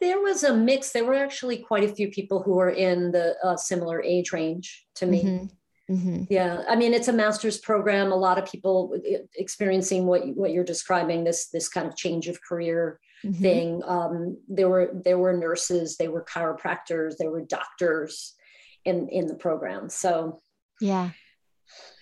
[0.00, 0.92] there was a mix.
[0.92, 4.86] There were actually quite a few people who were in the uh, similar age range
[4.96, 5.22] to me.
[5.22, 5.46] Mm-hmm.
[5.90, 6.24] Mm-hmm.
[6.30, 8.10] Yeah, I mean it's a master's program.
[8.10, 8.96] A lot of people
[9.34, 13.42] experiencing what what you're describing this this kind of change of career mm-hmm.
[13.42, 13.82] thing.
[13.84, 18.34] Um, there were there were nurses, they were chiropractors, there were doctors,
[18.84, 19.88] in in the program.
[19.88, 20.42] So
[20.80, 21.10] yeah.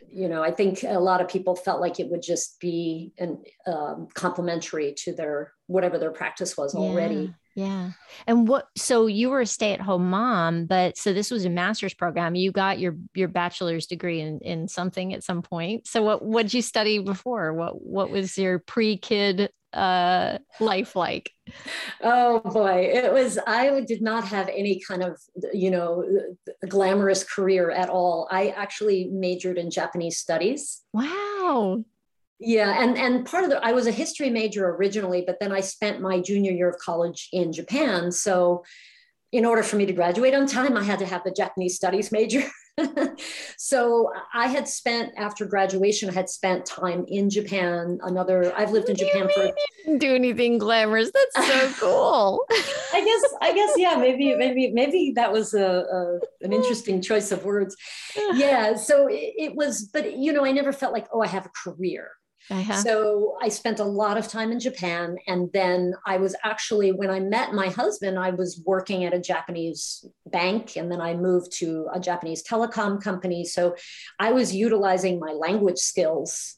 [0.09, 3.43] you know i think a lot of people felt like it would just be an
[3.67, 7.33] um, complementary to their whatever their practice was already.
[7.55, 7.91] Yeah, yeah.
[8.27, 12.35] And what so you were a stay-at-home mom but so this was a master's program.
[12.35, 15.87] You got your your bachelor's degree in in something at some point.
[15.87, 17.53] So what what did you study before?
[17.53, 21.33] What what was your pre-kid uh, life like?
[22.03, 23.39] Oh boy, it was.
[23.47, 25.21] I did not have any kind of,
[25.53, 26.05] you know,
[26.69, 28.29] glamorous career at all.
[28.31, 30.83] I actually majored in Japanese studies.
[30.93, 31.85] Wow.
[32.45, 35.61] Yeah, and and part of the I was a history major originally, but then I
[35.61, 38.11] spent my junior year of college in Japan.
[38.11, 38.65] So,
[39.31, 42.11] in order for me to graduate on time, I had to have the Japanese studies
[42.11, 42.43] major.
[43.59, 47.99] so I had spent after graduation, I had spent time in Japan.
[48.03, 49.53] Another, I've lived in Japan for.
[49.85, 51.11] Didn't do anything glamorous.
[51.13, 52.45] That's so cool.
[52.51, 53.97] I guess, I guess, yeah.
[53.97, 57.77] Maybe, maybe, maybe that was a, a an interesting choice of words.
[58.35, 58.77] Yeah.
[58.77, 61.51] So it, it was, but you know, I never felt like, oh, I have a
[61.51, 62.11] career.
[62.51, 62.75] Uh-huh.
[62.75, 65.17] So I spent a lot of time in Japan.
[65.27, 69.21] And then I was actually, when I met my husband, I was working at a
[69.21, 70.77] Japanese bank.
[70.77, 73.45] And then I moved to a Japanese telecom company.
[73.45, 73.77] So
[74.19, 76.57] I was utilizing my language skills.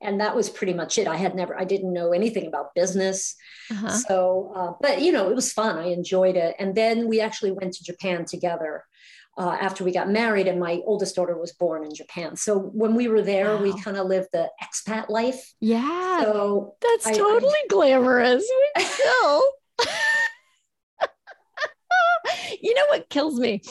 [0.00, 1.08] And that was pretty much it.
[1.08, 3.34] I had never, I didn't know anything about business.
[3.70, 3.90] Uh-huh.
[3.90, 5.76] So, uh, but you know, it was fun.
[5.76, 6.54] I enjoyed it.
[6.60, 8.84] And then we actually went to Japan together
[9.38, 12.36] uh, after we got married, and my oldest daughter was born in Japan.
[12.36, 13.62] So when we were there, wow.
[13.62, 15.54] we kind of lived the expat life.
[15.60, 16.22] Yeah.
[16.22, 18.44] So that's I, totally I, glamorous.
[18.76, 19.42] Still.
[22.60, 23.62] you know what kills me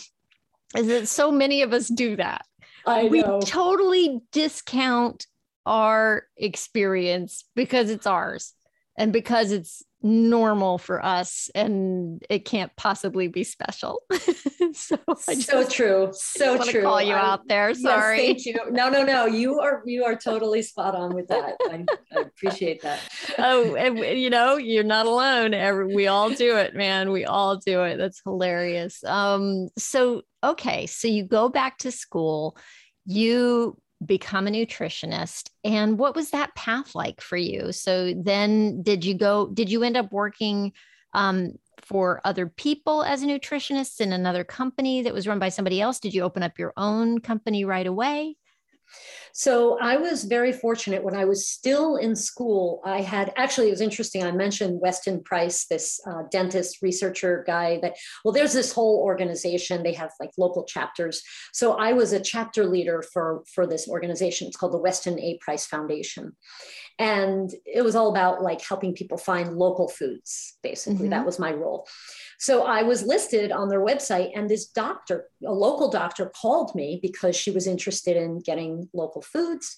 [0.76, 2.46] is that so many of us do that.
[2.86, 3.10] I know.
[3.10, 5.28] We totally discount
[5.66, 8.54] our experience because it's ours
[8.98, 14.02] and because it's normal for us and it can't possibly be special.
[14.74, 16.10] so so true.
[16.14, 16.84] So true.
[16.84, 17.74] Call you I'm, out there.
[17.74, 18.18] Sorry.
[18.18, 18.72] Yes, thank you.
[18.72, 19.26] No, no, no.
[19.26, 21.56] You are you are totally spot on with that.
[21.70, 23.00] I, I appreciate that.
[23.40, 25.54] oh, and you know, you're not alone.
[25.54, 27.12] Every, we all do it, man.
[27.12, 27.98] We all do it.
[27.98, 29.04] That's hilarious.
[29.04, 32.58] Um, so okay, so you go back to school.
[33.06, 37.72] You become a nutritionist and what was that path like for you?
[37.72, 40.74] So then did you go did you end up working
[41.14, 45.82] um, for other people as a nutritionist in another company that was run by somebody
[45.82, 46.00] else?
[46.00, 48.36] Did you open up your own company right away
[49.34, 52.82] So I was very fortunate when I was still in school.
[52.84, 54.24] I had actually, it was interesting.
[54.24, 57.96] I mentioned Weston Price, this uh, dentist researcher guy that,
[58.26, 59.84] well, there's this whole organization.
[59.84, 61.22] They have like local chapters.
[61.54, 64.48] So I was a chapter leader for, for this organization.
[64.48, 65.38] It's called the Weston A.
[65.40, 66.36] Price Foundation.
[67.00, 71.06] And it was all about like helping people find local foods, basically.
[71.06, 71.10] Mm-hmm.
[71.10, 71.88] That was my role.
[72.40, 77.00] So I was listed on their website, and this doctor, a local doctor, called me
[77.02, 79.76] because she was interested in getting local foods.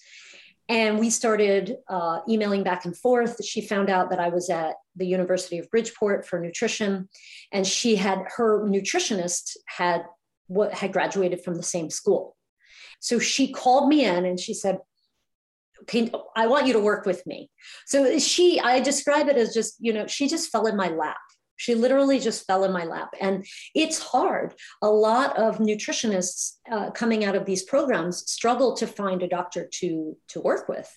[0.68, 3.44] And we started uh, emailing back and forth.
[3.44, 7.08] She found out that I was at the University of Bridgeport for nutrition,
[7.52, 10.04] and she had her nutritionist had
[10.46, 12.36] what had graduated from the same school.
[13.00, 14.78] So she called me in and she said,
[15.82, 17.50] okay, I want you to work with me.
[17.86, 21.18] So she, I describe it as just, you know, she just fell in my lap.
[21.56, 23.10] She literally just fell in my lap.
[23.20, 24.54] And it's hard.
[24.80, 29.68] A lot of nutritionists uh, coming out of these programs struggle to find a doctor
[29.80, 30.90] to, to work with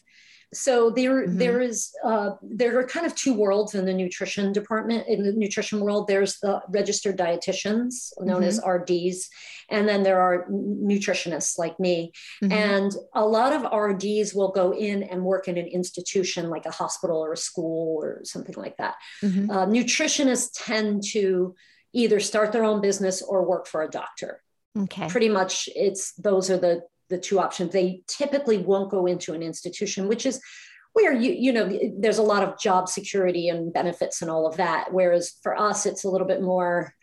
[0.53, 1.37] so there mm-hmm.
[1.37, 5.31] there is uh, there are kind of two worlds in the nutrition department in the
[5.33, 8.45] nutrition world there's the registered dietitians known mm-hmm.
[8.45, 9.27] as rds
[9.69, 12.11] and then there are nutritionists like me
[12.43, 12.51] mm-hmm.
[12.51, 16.71] and a lot of rds will go in and work in an institution like a
[16.71, 19.49] hospital or a school or something like that mm-hmm.
[19.49, 21.55] uh, nutritionists tend to
[21.93, 24.41] either start their own business or work for a doctor
[24.77, 26.81] okay pretty much it's those are the
[27.13, 27.71] the two options.
[27.71, 30.41] They typically won't go into an institution, which is
[30.93, 34.57] where you you know there's a lot of job security and benefits and all of
[34.57, 34.91] that.
[34.91, 36.93] Whereas for us, it's a little bit more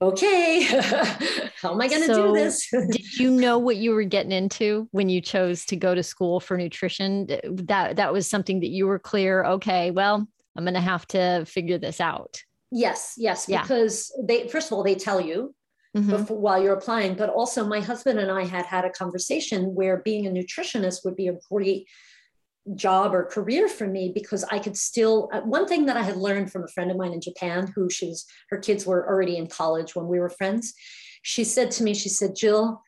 [0.00, 0.62] okay
[1.62, 4.32] how am i going to so do this did you know what you were getting
[4.32, 8.70] into when you chose to go to school for nutrition that that was something that
[8.70, 13.46] you were clear okay well i'm going to have to figure this out yes yes
[13.48, 13.62] yeah.
[13.62, 15.54] because they first of all they tell you
[15.96, 16.10] mm-hmm.
[16.10, 17.14] before, while you're applying.
[17.14, 21.16] But also, my husband and I had had a conversation where being a nutritionist would
[21.16, 21.88] be a great
[22.76, 26.16] job or career for me because I could still uh, one thing that I had
[26.16, 29.48] learned from a friend of mine in Japan who she's her kids were already in
[29.48, 30.74] college when we were friends.
[31.22, 32.82] She said to me, she said, Jill,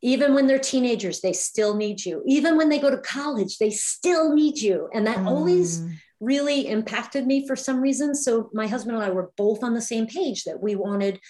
[0.00, 2.22] even when they're teenagers, they still need you.
[2.26, 4.88] Even when they go to college, they still need you.
[4.94, 5.26] And that mm.
[5.26, 5.82] always
[6.20, 8.14] really impacted me for some reason.
[8.14, 11.20] So my husband and I were both on the same page that we wanted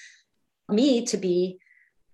[0.69, 1.59] me to be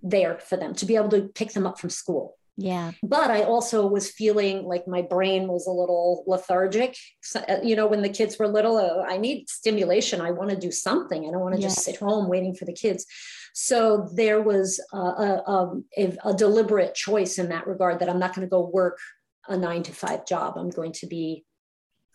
[0.03, 2.37] there for them, to be able to pick them up from school.
[2.57, 2.93] Yeah.
[3.03, 6.97] But I also was feeling like my brain was a little lethargic.
[7.21, 10.21] So, uh, you know, when the kids were little, uh, I need stimulation.
[10.21, 11.27] I want to do something.
[11.27, 11.75] I don't want to yes.
[11.75, 13.07] just sit home waiting for the kids.
[13.55, 18.35] So there was a, a, a, a deliberate choice in that regard that I'm not
[18.35, 18.99] going to go work
[19.49, 20.57] a nine to five job.
[20.57, 21.45] I'm going to be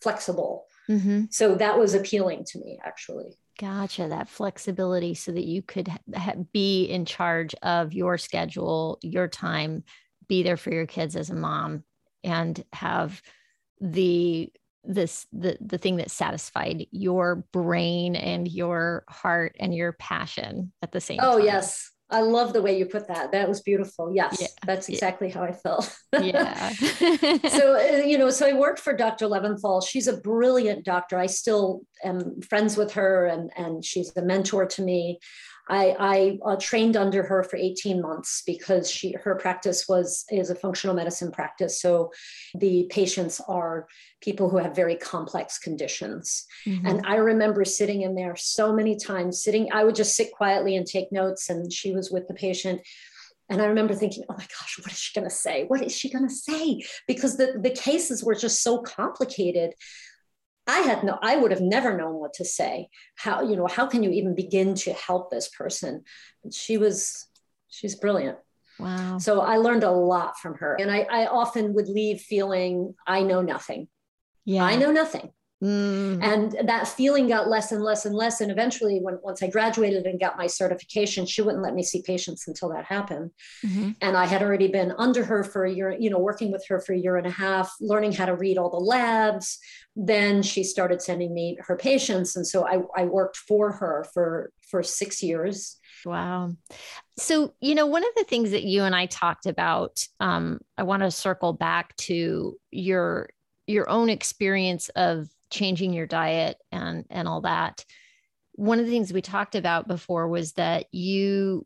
[0.01, 0.65] flexible.
[0.89, 1.25] Mm-hmm.
[1.31, 3.37] So that was appealing to me, actually.
[3.59, 4.07] Gotcha.
[4.07, 9.83] That flexibility so that you could ha- be in charge of your schedule, your time,
[10.29, 11.83] be there for your kids as a mom
[12.23, 13.21] and have
[13.81, 14.51] the
[14.85, 20.93] this the the thing that satisfied your brain and your heart and your passion at
[20.93, 21.45] the same oh time.
[21.45, 23.31] yes I love the way you put that.
[23.31, 24.11] That was beautiful.
[24.13, 24.47] Yes, yeah.
[24.65, 25.33] that's exactly yeah.
[25.35, 25.95] how I felt.
[26.19, 26.69] yeah.
[27.49, 29.27] so, uh, you know, so I worked for Dr.
[29.27, 29.87] Leventhal.
[29.87, 31.19] She's a brilliant doctor.
[31.19, 35.19] I still am friends with her and, and she's a mentor to me.
[35.69, 40.49] I, I uh, trained under her for 18 months because she her practice was is
[40.49, 41.79] a functional medicine practice.
[41.79, 42.11] So
[42.55, 43.87] the patients are
[44.21, 46.45] people who have very complex conditions.
[46.67, 46.87] Mm-hmm.
[46.87, 50.75] And I remember sitting in there so many times, sitting, I would just sit quietly
[50.75, 52.81] and take notes, and she was with the patient.
[53.51, 55.65] And I remember thinking, oh my gosh, what is she going to say?
[55.65, 56.83] What is she going to say?
[57.07, 59.73] Because the, the cases were just so complicated
[60.69, 62.89] I had no, I would have never known what to say.
[63.15, 66.03] How, you know, how can you even begin to help this person?
[66.51, 67.27] she was,
[67.67, 68.37] she's brilliant.
[68.79, 69.17] Wow.
[69.17, 70.77] So I learned a lot from her.
[70.79, 73.89] And I, I often would leave feeling I know nothing.
[74.45, 74.63] Yeah.
[74.63, 75.31] I know nothing.
[75.63, 76.23] Mm.
[76.23, 78.39] And that feeling got less and less and less.
[78.39, 82.01] And eventually, when once I graduated and got my certification, she wouldn't let me see
[82.01, 83.31] patients until that happened.
[83.65, 83.91] Mm-hmm.
[84.01, 86.79] And I had already been under her for a year, you know, working with her
[86.79, 89.59] for a year and a half, learning how to read all the labs.
[89.97, 92.37] Then she started sending me her patients.
[92.37, 95.77] And so I, I worked for her for for six years.
[96.05, 96.55] Wow.
[97.17, 100.83] So, you know, one of the things that you and I talked about, um, I
[100.83, 103.29] want to circle back to your
[103.67, 107.83] your own experience of changing your diet and and all that.
[108.53, 111.65] One of the things we talked about before was that you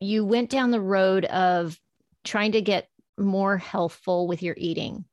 [0.00, 1.78] you went down the road of
[2.24, 5.04] trying to get more healthful with your eating.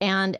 [0.00, 0.38] And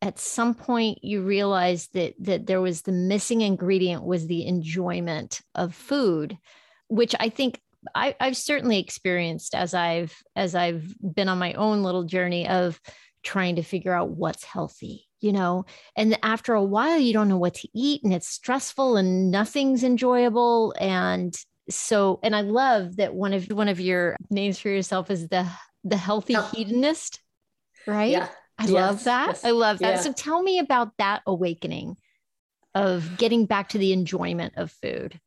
[0.00, 5.40] at some point you realized that that there was the missing ingredient was the enjoyment
[5.54, 6.36] of food
[6.88, 7.60] which i think
[7.94, 12.80] I, I've certainly experienced as I've as I've been on my own little journey of
[13.22, 15.64] trying to figure out what's healthy you know
[15.96, 19.84] and after a while you don't know what to eat and it's stressful and nothing's
[19.84, 21.36] enjoyable and
[21.70, 25.46] so and i love that one of one of your names for yourself is the
[25.84, 27.20] the healthy hedonist
[27.86, 28.10] right?
[28.10, 28.28] Yeah.
[28.58, 29.26] I yes, love that.
[29.28, 29.44] Yes.
[29.44, 29.94] i love that.
[29.94, 30.00] Yeah.
[30.00, 31.96] so tell me about that awakening
[32.74, 35.18] of getting back to the enjoyment of food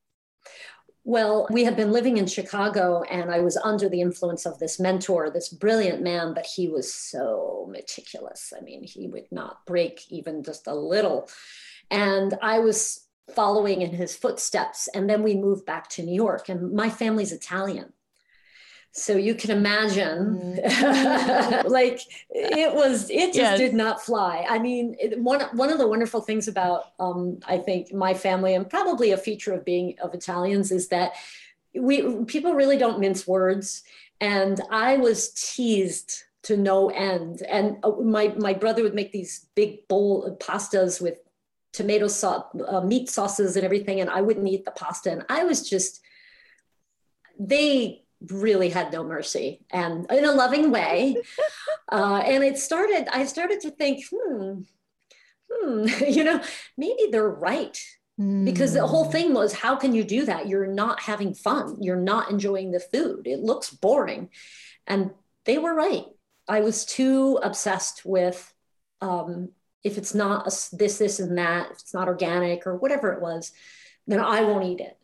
[1.06, 4.80] well, we had been living in Chicago, and I was under the influence of this
[4.80, 8.52] mentor, this brilliant man, but he was so meticulous.
[8.58, 11.30] I mean, he would not break even just a little.
[11.92, 14.88] And I was following in his footsteps.
[14.96, 17.94] And then we moved back to New York, and my family's Italian.
[18.98, 21.64] So you can imagine, mm.
[21.70, 23.58] like it was, it just yes.
[23.58, 24.46] did not fly.
[24.50, 28.56] I mean, it, one one of the wonderful things about, um, I think, my family,
[28.56, 31.12] and probably a feature of being of Italians, is that
[31.74, 33.84] we people really don't mince words.
[34.22, 37.42] And I was teased to no end.
[37.42, 41.18] And uh, my my brother would make these big bowl of pastas with
[41.74, 45.12] tomato sauce, uh, meat sauces, and everything, and I wouldn't eat the pasta.
[45.12, 46.00] And I was just
[47.38, 51.18] they really had no mercy and in a loving way.
[51.92, 54.62] Uh, and it started, I started to think, hmm,
[55.52, 56.42] hmm, you know,
[56.78, 57.80] maybe they're right.
[58.46, 60.48] Because the whole thing was, how can you do that?
[60.48, 61.78] You're not having fun.
[61.82, 63.28] You're not enjoying the food.
[63.28, 64.30] It looks boring.
[64.88, 65.12] And
[65.44, 66.06] they were right.
[66.48, 68.54] I was too obsessed with
[69.02, 69.50] um,
[69.84, 73.22] if it's not a, this, this, and that, if it's not organic or whatever it
[73.22, 73.52] was,
[74.08, 74.98] then I won't eat it.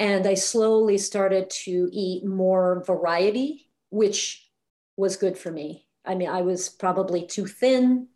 [0.00, 4.48] And I slowly started to eat more variety, which
[4.96, 5.86] was good for me.
[6.06, 8.08] I mean, I was probably too thin.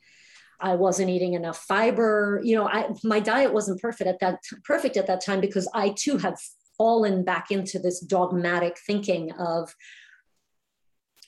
[0.59, 2.41] I wasn't eating enough fiber.
[2.43, 5.91] You know, I, my diet wasn't perfect at that perfect at that time because I
[5.91, 6.37] too had
[6.78, 9.74] fallen back into this dogmatic thinking of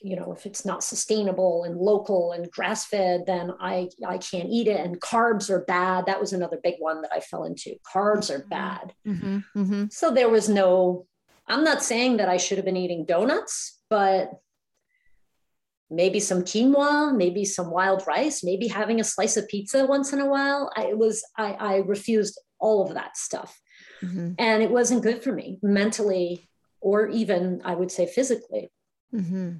[0.06, 4.48] you know if it's not sustainable and local and grass fed then i i can't
[4.48, 7.74] eat it and carbs are bad that was another big one that i fell into
[7.82, 8.48] carbs are mm-hmm.
[8.48, 9.84] bad mm-hmm, mm-hmm.
[9.90, 11.06] so there was no
[11.48, 14.30] i'm not saying that i should have been eating donuts but
[15.90, 20.20] maybe some quinoa maybe some wild rice maybe having a slice of pizza once in
[20.20, 23.60] a while i was i i refused all of that stuff
[24.02, 24.32] mm-hmm.
[24.38, 26.48] and it wasn't good for me mentally
[26.80, 28.70] or even i would say physically
[29.14, 29.56] Mm-hmm.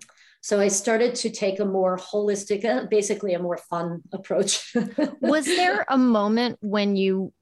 [0.47, 4.73] So I started to take a more holistic, uh, basically a more fun approach.
[5.21, 7.33] was there a moment when you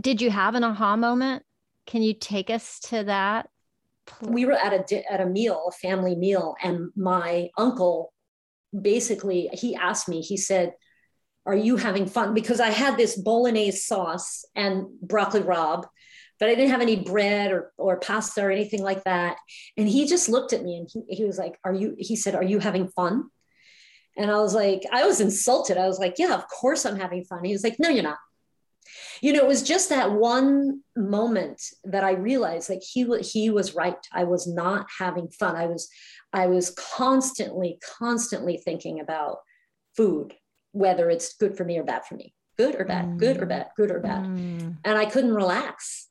[0.00, 1.42] did you have an aha moment?
[1.88, 3.48] Can you take us to that?
[4.22, 8.12] We were at a at a meal, a family meal, and my uncle
[8.80, 10.20] basically he asked me.
[10.20, 10.74] He said,
[11.46, 15.84] "Are you having fun?" Because I had this bolognese sauce and broccoli rabe
[16.38, 19.36] but I didn't have any bread or, or pasta or anything like that.
[19.76, 22.34] And he just looked at me and he, he was like, Are you, he said,
[22.34, 23.30] Are you having fun?
[24.16, 25.78] And I was like, I was insulted.
[25.78, 27.44] I was like, Yeah, of course I'm having fun.
[27.44, 28.18] He was like, No, you're not.
[29.20, 33.74] You know, it was just that one moment that I realized like he he was
[33.74, 33.98] right.
[34.12, 35.56] I was not having fun.
[35.56, 35.88] I was
[36.32, 39.38] I was constantly, constantly thinking about
[39.96, 40.34] food,
[40.72, 43.18] whether it's good for me or bad for me good or bad, mm.
[43.18, 44.24] good or bad, good or bad.
[44.24, 44.76] Mm.
[44.84, 46.07] And I couldn't relax.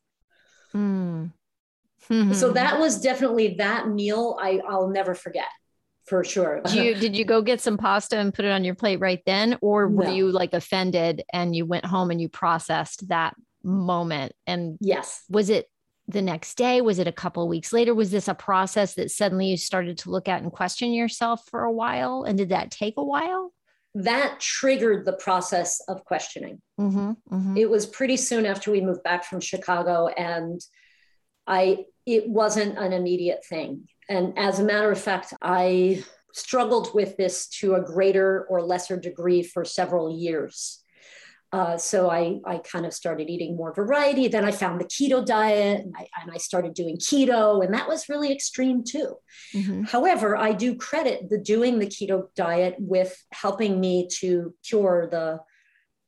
[0.78, 2.36] Mm.
[2.36, 5.47] so that was definitely that meal I, I'll never forget
[6.07, 6.61] for sure.
[6.61, 9.21] did you, did you go get some pasta and put it on your plate right
[9.25, 9.57] then?
[9.61, 10.13] Or were no.
[10.13, 14.32] you like offended and you went home and you processed that moment?
[14.47, 15.23] And yes.
[15.30, 15.67] Was it
[16.07, 16.80] the next day?
[16.80, 17.93] Was it a couple of weeks later?
[17.93, 21.63] Was this a process that suddenly you started to look at and question yourself for
[21.63, 22.23] a while?
[22.23, 23.51] And did that take a while?
[24.03, 26.61] That triggered the process of questioning.
[26.79, 27.57] Mm-hmm, mm-hmm.
[27.57, 30.61] It was pretty soon after we moved back from Chicago, and
[31.47, 33.87] I it wasn't an immediate thing.
[34.07, 38.97] And as a matter of fact, I struggled with this to a greater or lesser
[38.97, 40.83] degree for several years.
[41.58, 44.28] Uh, so I, I kind of started eating more variety.
[44.28, 47.88] Then I found the keto diet and I, and I started doing keto, and that
[47.88, 49.16] was really extreme too.
[49.55, 49.84] Mm-hmm.
[49.86, 55.39] However, I do credit the doing the keto diet with helping me to cure the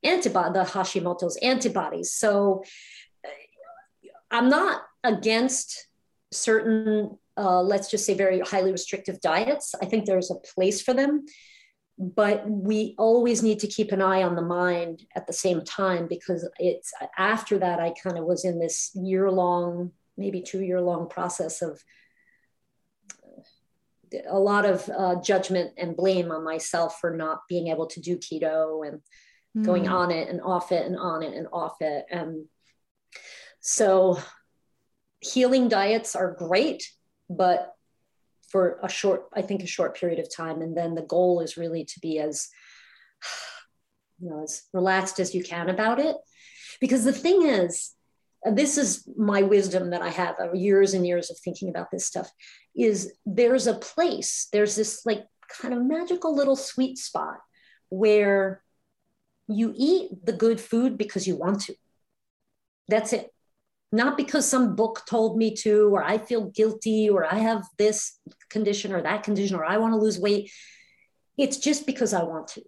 [0.08, 2.12] antibody, the Hashimoto's antibodies.
[2.12, 2.62] So
[3.24, 3.30] uh,
[4.30, 5.88] I'm not against
[6.30, 9.74] certain, uh, let's just say, very highly restrictive diets.
[9.82, 11.26] I think there's a place for them
[12.00, 16.08] but we always need to keep an eye on the mind at the same time
[16.08, 20.80] because it's after that i kind of was in this year long maybe two year
[20.80, 21.78] long process of
[24.28, 28.16] a lot of uh, judgment and blame on myself for not being able to do
[28.16, 29.00] keto and
[29.56, 29.64] mm.
[29.64, 32.46] going on it and off it and on it and off it and
[33.60, 34.18] so
[35.20, 36.90] healing diets are great
[37.28, 37.74] but
[38.50, 40.60] for a short, I think a short period of time.
[40.60, 42.48] And then the goal is really to be as,
[44.18, 46.16] you know, as relaxed as you can about it.
[46.80, 47.92] Because the thing is,
[48.44, 52.30] this is my wisdom that I have years and years of thinking about this stuff,
[52.74, 57.38] is there's a place, there's this like kind of magical little sweet spot
[57.88, 58.62] where
[59.46, 61.74] you eat the good food because you want to.
[62.88, 63.30] That's it
[63.92, 68.18] not because some book told me to, or I feel guilty, or I have this
[68.48, 70.50] condition or that condition, or I want to lose weight.
[71.36, 72.62] It's just because I want to.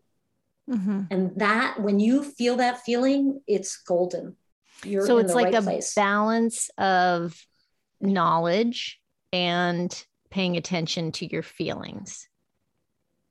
[0.70, 1.00] Mm-hmm.
[1.10, 4.36] And that, when you feel that feeling, it's golden.
[4.84, 5.94] You're so it's like right a place.
[5.94, 7.40] balance of
[8.00, 9.00] knowledge
[9.32, 12.28] and paying attention to your feelings.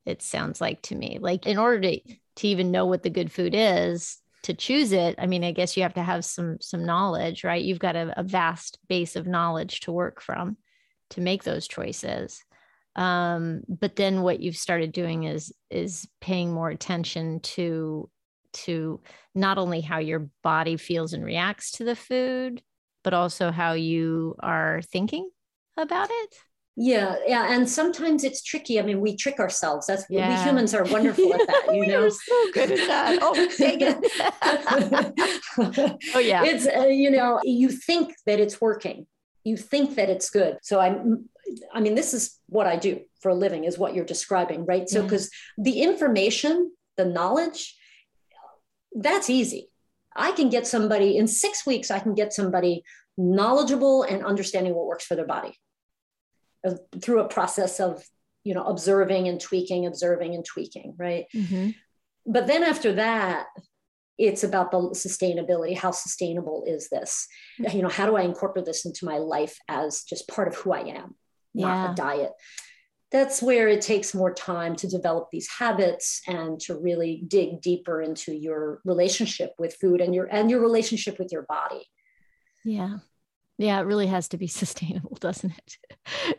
[0.06, 2.00] It sounds like to me, like in order to,
[2.38, 5.78] to even know what the good food is, to choose it i mean i guess
[5.78, 7.64] you have to have some some knowledge right?
[7.64, 10.58] You've got a, a vast base of knowledge to work from
[11.12, 12.44] to make those choices.
[12.96, 18.10] Um, but then what you've started doing is is paying more attention to
[18.54, 19.00] to
[19.34, 22.62] not only how your body feels and reacts to the food
[23.04, 25.30] but also how you are thinking
[25.78, 26.36] about it
[26.82, 28.80] yeah, yeah, and sometimes it's tricky.
[28.80, 29.86] I mean, we trick ourselves.
[29.86, 30.30] That's yeah.
[30.30, 31.68] we humans are wonderful at that.
[31.72, 33.20] You know, so good at that.
[33.22, 33.98] Oh, dang it!
[36.16, 39.06] oh yeah, it's uh, you know, you think that it's working.
[39.44, 40.58] You think that it's good.
[40.64, 41.30] So I'm.
[41.72, 43.66] I mean, this is what I do for a living.
[43.66, 44.90] Is what you're describing, right?
[44.90, 45.64] So because yeah.
[45.66, 47.78] the information, the knowledge,
[48.92, 49.70] that's easy.
[50.16, 51.92] I can get somebody in six weeks.
[51.92, 52.84] I can get somebody
[53.20, 55.60] knowledgeable and understanding what works for their body
[57.02, 58.04] through a process of
[58.44, 61.26] you know observing and tweaking observing and tweaking right?
[61.36, 61.70] Mm-hmm.
[62.26, 63.48] but then after that
[64.18, 67.28] it's about the sustainability how sustainable is this?
[67.60, 67.78] Mm-hmm.
[67.78, 70.72] you know how do i incorporate this into my life as just part of who
[70.72, 71.16] i am
[71.54, 72.32] not a diet?
[73.12, 78.02] That's where it takes more time to develop these habits and to really dig deeper
[78.02, 81.86] into your relationship with food and your and your relationship with your body.
[82.64, 83.00] Yeah
[83.58, 85.78] yeah, it really has to be sustainable, doesn't it?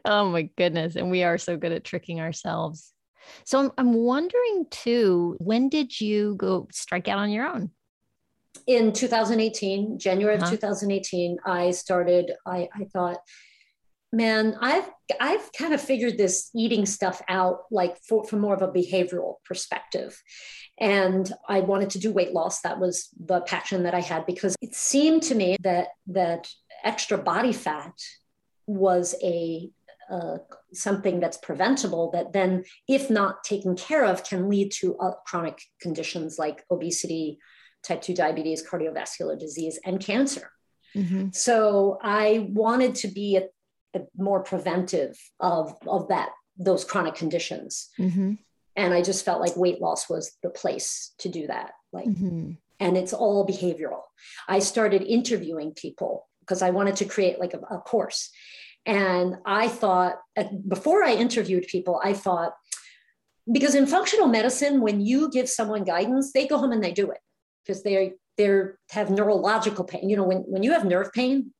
[0.04, 0.96] oh my goodness.
[0.96, 2.92] And we are so good at tricking ourselves.
[3.44, 7.70] So I'm, I'm wondering too, when did you go strike out on your own?
[8.66, 10.46] In 2018, January uh-huh.
[10.46, 13.18] of 2018, I started, I, I thought,
[14.12, 14.88] man, I've
[15.20, 19.36] I've kind of figured this eating stuff out like for, from more of a behavioral
[19.44, 20.20] perspective.
[20.78, 22.60] And I wanted to do weight loss.
[22.62, 26.48] That was the passion that I had because it seemed to me that that
[26.84, 27.94] extra body fat
[28.66, 29.70] was a
[30.10, 30.38] uh,
[30.74, 35.62] something that's preventable that then if not taken care of can lead to uh, chronic
[35.80, 37.38] conditions like obesity
[37.82, 40.50] type 2 diabetes cardiovascular disease and cancer
[40.94, 41.28] mm-hmm.
[41.32, 43.44] so i wanted to be a,
[43.98, 48.34] a more preventive of, of that those chronic conditions mm-hmm.
[48.76, 52.50] and i just felt like weight loss was the place to do that like mm-hmm.
[52.80, 54.02] and it's all behavioral
[54.48, 58.30] i started interviewing people because I wanted to create like a, a course.
[58.84, 60.16] And I thought,
[60.66, 62.52] before I interviewed people, I thought,
[63.50, 67.10] because in functional medicine, when you give someone guidance, they go home and they do
[67.10, 67.18] it
[67.64, 68.48] because they they
[68.90, 70.08] have neurological pain.
[70.08, 71.52] You know, when, when you have nerve pain,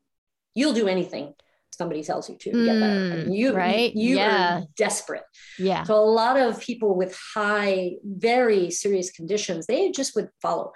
[0.54, 1.34] you'll do anything
[1.72, 3.12] somebody tells you to, to get better.
[3.12, 3.94] And mm, you, right?
[3.94, 4.58] You, you yeah.
[4.58, 5.24] are desperate.
[5.58, 5.84] Yeah.
[5.84, 10.72] So a lot of people with high, very serious conditions, they just would follow.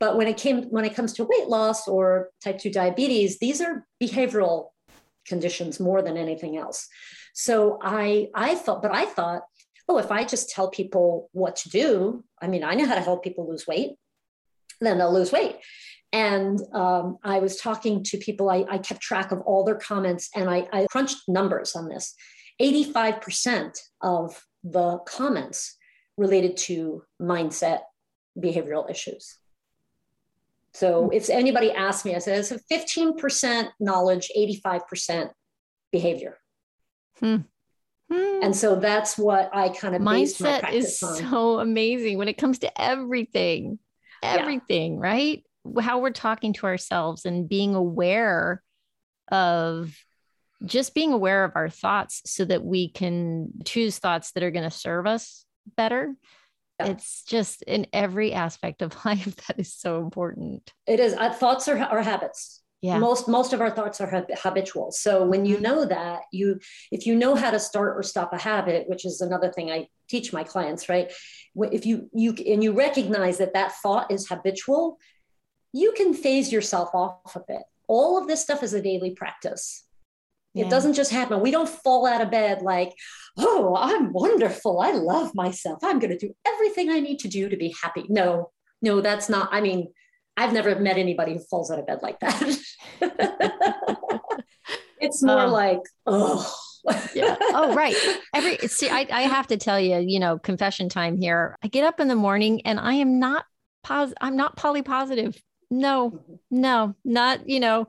[0.00, 3.60] But when it came when it comes to weight loss or type 2 diabetes, these
[3.60, 4.70] are behavioral
[5.26, 6.88] conditions more than anything else.
[7.34, 9.42] So I I thought, but I thought,
[9.88, 13.00] oh, if I just tell people what to do, I mean, I know how to
[13.02, 13.92] help people lose weight,
[14.80, 15.56] then they'll lose weight.
[16.12, 20.28] And um, I was talking to people, I, I, kept track of all their comments
[20.34, 22.14] and I, I crunched numbers on this.
[22.60, 25.76] 85% of the comments
[26.16, 27.80] related to mindset
[28.36, 29.39] behavioral issues.
[30.74, 31.12] So hmm.
[31.12, 35.30] if anybody asks me, I say it's a 15% knowledge, 85%
[35.92, 36.38] behavior.
[37.18, 37.36] Hmm.
[38.10, 38.42] Hmm.
[38.42, 41.16] And so that's what I kind of mindset is on.
[41.16, 43.78] so amazing when it comes to everything,
[44.22, 45.00] everything, yeah.
[45.00, 45.44] right?
[45.80, 48.62] How we're talking to ourselves and being aware
[49.30, 49.94] of
[50.64, 54.68] just being aware of our thoughts so that we can choose thoughts that are going
[54.68, 55.44] to serve us
[55.76, 56.14] better.
[56.86, 60.72] It's just in every aspect of life that is so important.
[60.86, 61.14] It is.
[61.14, 62.62] Uh, thoughts are, are habits.
[62.82, 62.98] Yeah.
[62.98, 64.90] Most most of our thoughts are hab- habitual.
[64.90, 65.64] So when you mm-hmm.
[65.64, 66.60] know that you
[66.90, 69.86] if you know how to start or stop a habit which is another thing i
[70.08, 71.12] teach my clients right?
[71.54, 74.98] If you you and you recognize that that thought is habitual
[75.72, 77.62] you can phase yourself off of it.
[77.86, 79.84] All of this stuff is a daily practice
[80.54, 80.66] Yeah.
[80.66, 81.40] It doesn't just happen.
[81.40, 82.92] We don't fall out of bed like,
[83.38, 84.80] oh, I'm wonderful.
[84.80, 85.78] I love myself.
[85.82, 88.04] I'm going to do everything I need to do to be happy.
[88.08, 88.50] No,
[88.82, 89.48] no, that's not.
[89.52, 89.92] I mean,
[90.36, 92.58] I've never met anybody who falls out of bed like that.
[95.00, 96.52] it's more um, like, oh.
[97.14, 97.36] yeah.
[97.40, 97.94] Oh, right.
[98.34, 101.56] Every see, I, I have to tell you, you know, confession time here.
[101.62, 103.44] I get up in the morning and I am not
[103.82, 105.40] pos I'm not poly positive.
[105.70, 106.34] No, mm-hmm.
[106.50, 107.86] no, not, you know,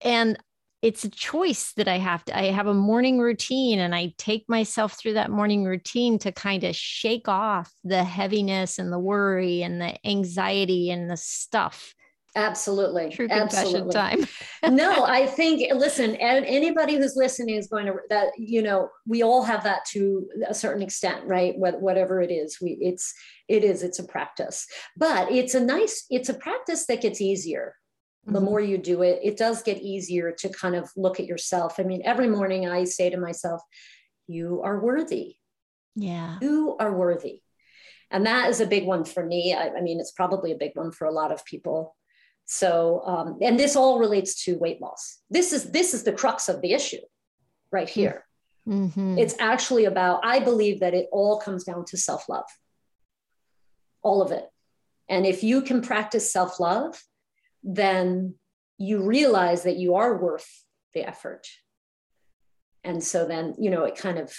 [0.00, 0.38] and
[0.82, 4.48] it's a choice that I have to, I have a morning routine and I take
[4.48, 9.62] myself through that morning routine to kind of shake off the heaviness and the worry
[9.62, 11.94] and the anxiety and the stuff.
[12.36, 13.08] Absolutely.
[13.08, 13.94] True confession Absolutely.
[13.94, 14.26] time.
[14.74, 19.42] no, I think, listen, anybody who's listening is going to, that, you know, we all
[19.42, 21.54] have that to a certain extent, right?
[21.56, 23.14] Whatever it is, we, it's,
[23.48, 24.66] it is, it's a practice,
[24.98, 27.74] but it's a nice, it's a practice that gets easier
[28.26, 28.44] the mm-hmm.
[28.44, 31.76] more you do it, it does get easier to kind of look at yourself.
[31.78, 33.62] I mean, every morning I say to myself,
[34.26, 35.36] you are worthy.
[35.94, 36.38] Yeah.
[36.42, 37.40] You are worthy.
[38.10, 39.54] And that is a big one for me.
[39.54, 41.96] I, I mean, it's probably a big one for a lot of people.
[42.44, 45.18] So, um, and this all relates to weight loss.
[45.30, 47.00] This is this is the crux of the issue,
[47.72, 48.24] right here.
[48.68, 49.18] Mm-hmm.
[49.18, 50.20] It's actually about.
[50.24, 52.46] I believe that it all comes down to self love.
[54.02, 54.48] All of it.
[55.08, 57.02] And if you can practice self love,
[57.62, 58.34] then
[58.78, 61.46] you realize that you are worth the effort.
[62.84, 64.32] And so then, you know, it kind of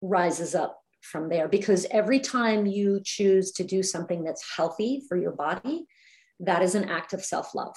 [0.00, 5.16] rises up from there because every time you choose to do something that's healthy for
[5.16, 5.86] your body,
[6.40, 7.74] that is an act of self love.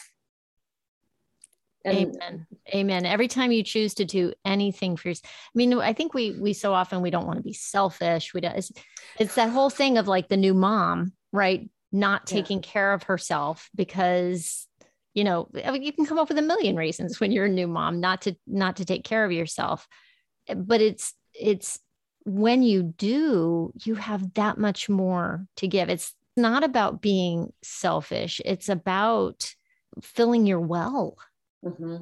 [1.87, 2.47] Amen.
[2.73, 3.05] Amen.
[3.05, 6.53] Every time you choose to do anything for yourself, I mean, I think we we
[6.53, 8.33] so often we don't want to be selfish.
[8.33, 8.55] We don't.
[8.55, 8.71] It's,
[9.19, 11.69] it's that whole thing of like the new mom, right?
[11.91, 12.69] Not taking yeah.
[12.69, 14.67] care of herself because
[15.15, 17.99] you know you can come up with a million reasons when you're a new mom
[17.99, 19.87] not to not to take care of yourself.
[20.53, 21.79] But it's it's
[22.25, 25.89] when you do you have that much more to give.
[25.89, 28.41] It's not about being selfish.
[28.43, 29.55] It's about
[30.03, 31.17] filling your well
[31.63, 31.97] mm-hmm.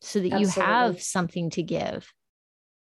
[0.00, 0.40] so that Absolutely.
[0.40, 2.12] you have something to give.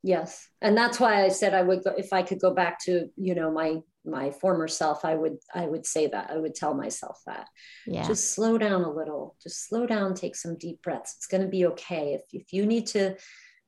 [0.03, 0.49] Yes.
[0.61, 3.37] And that's why i said i would go if i could go back to you
[3.37, 6.31] know my my former self i would i would say that.
[6.31, 7.49] I would tell myself that.
[7.87, 8.07] Yeah.
[8.07, 9.37] just slow down a little.
[9.43, 11.15] Just slow down take some deep breaths.
[11.17, 12.15] It's going to be okay.
[12.15, 13.17] If, if you need to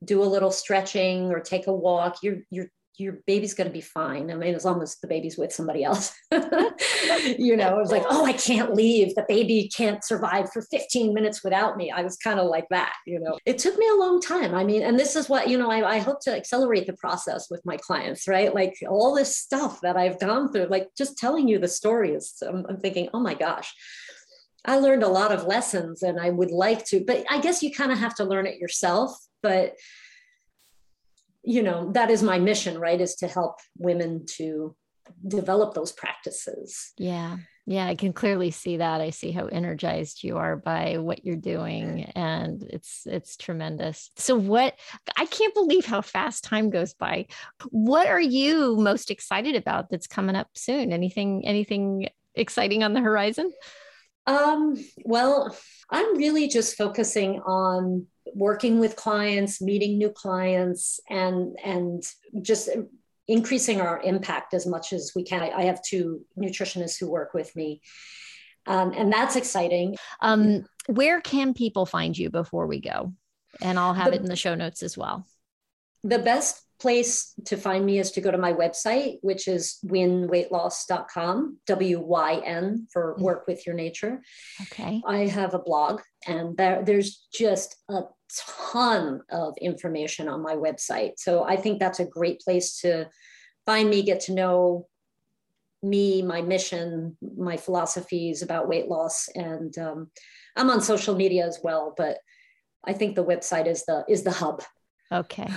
[0.04, 3.80] do a little stretching or take a walk you're you're your baby's going to be
[3.80, 4.30] fine.
[4.30, 8.04] I mean, as long as the baby's with somebody else, you know, it was like,
[8.08, 9.14] oh, I can't leave.
[9.14, 11.90] The baby can't survive for 15 minutes without me.
[11.90, 13.36] I was kind of like that, you know.
[13.46, 14.54] It took me a long time.
[14.54, 17.50] I mean, and this is what, you know, I, I hope to accelerate the process
[17.50, 18.54] with my clients, right?
[18.54, 22.64] Like all this stuff that I've gone through, like just telling you the stories, I'm,
[22.68, 23.74] I'm thinking, oh my gosh.
[24.66, 27.70] I learned a lot of lessons and I would like to, but I guess you
[27.70, 29.14] kind of have to learn it yourself.
[29.42, 29.74] But
[31.44, 34.74] you know that is my mission right is to help women to
[35.26, 36.92] develop those practices.
[36.96, 37.36] Yeah.
[37.66, 39.00] Yeah i can clearly see that.
[39.00, 44.10] I see how energized you are by what you're doing and it's it's tremendous.
[44.16, 44.78] So what
[45.16, 47.26] i can't believe how fast time goes by.
[47.70, 50.92] What are you most excited about that's coming up soon?
[50.92, 53.52] Anything anything exciting on the horizon?
[54.26, 55.56] Um well
[55.90, 62.02] i'm really just focusing on working with clients, meeting new clients, and and
[62.42, 62.68] just
[63.26, 65.42] increasing our impact as much as we can.
[65.42, 67.80] I, I have two nutritionists who work with me,
[68.66, 69.96] um, and that's exciting.
[70.20, 73.12] Um, where can people find you before we go?
[73.60, 75.26] And I'll have the, it in the show notes as well.
[76.02, 81.58] The best place to find me is to go to my website, which is wynweightloss.com,
[81.66, 83.22] W Y N for mm.
[83.22, 84.22] work with your nature.
[84.62, 85.02] Okay.
[85.06, 88.02] I have a blog, and there, there's just a
[88.62, 91.12] ton of information on my website.
[91.18, 93.08] So I think that's a great place to
[93.66, 94.86] find me, get to know
[95.82, 100.10] me, my mission, my philosophies about weight loss, and um,
[100.56, 101.94] I'm on social media as well.
[101.96, 102.18] But
[102.84, 104.62] I think the website is the is the hub.
[105.12, 105.48] Okay,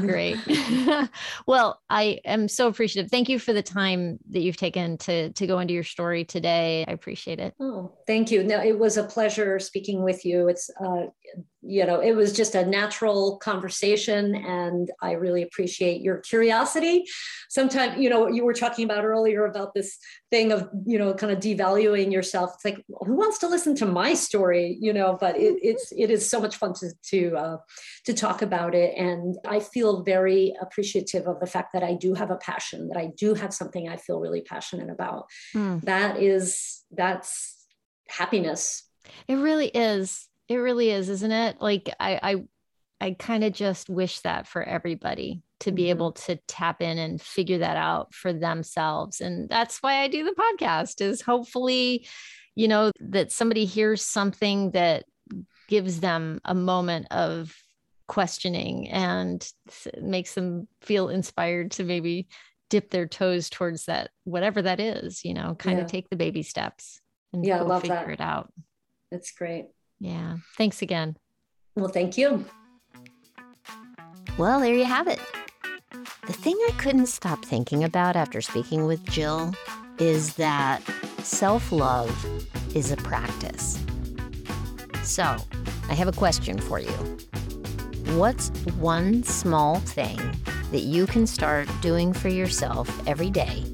[0.00, 0.38] great.
[1.46, 3.10] well, I am so appreciative.
[3.10, 6.84] Thank you for the time that you've taken to to go into your story today.
[6.86, 7.54] I appreciate it.
[7.60, 8.42] Oh, thank you.
[8.44, 10.48] No, it was a pleasure speaking with you.
[10.48, 11.06] It's uh,
[11.62, 17.04] you know, it was just a natural conversation, and I really appreciate your curiosity.
[17.50, 19.96] Sometimes, you know, you were talking about earlier about this
[20.30, 22.52] thing of you know, kind of devaluing yourself.
[22.54, 24.76] It's like, who wants to listen to my story?
[24.80, 27.56] You know, but it, it's it is so much fun to to uh,
[28.06, 32.14] to talk about it, and I feel very appreciative of the fact that I do
[32.14, 35.26] have a passion, that I do have something I feel really passionate about.
[35.54, 35.80] Mm.
[35.82, 37.64] That is that's
[38.08, 38.82] happiness.
[39.28, 41.56] It really is it really is, isn't it?
[41.60, 42.44] Like I, I
[43.00, 45.90] I kind of just wish that for everybody to be mm-hmm.
[45.90, 49.20] able to tap in and figure that out for themselves.
[49.20, 52.06] And that's why I do the podcast is hopefully,
[52.54, 55.04] you know, that somebody hears something that
[55.68, 57.56] gives them a moment of
[58.06, 59.48] questioning and
[60.00, 62.28] makes them feel inspired to maybe
[62.68, 65.84] dip their toes towards that whatever that is you know kind yeah.
[65.84, 67.00] of take the baby steps
[67.32, 68.10] and yeah, love figure that.
[68.10, 68.52] it out
[69.10, 69.66] that's great
[70.02, 70.38] yeah.
[70.58, 71.16] Thanks again.
[71.76, 72.44] Well thank you.
[74.36, 75.20] Well there you have it.
[76.26, 79.54] The thing i couldn't stop thinking about after speaking with jill
[79.98, 80.82] is that
[81.18, 82.10] self-love
[82.74, 83.78] is a practice.
[85.04, 85.36] So
[85.88, 86.96] i have a question for you.
[88.16, 88.48] What's
[88.80, 90.18] one small thing
[90.72, 93.64] that you can start doing for yourself every day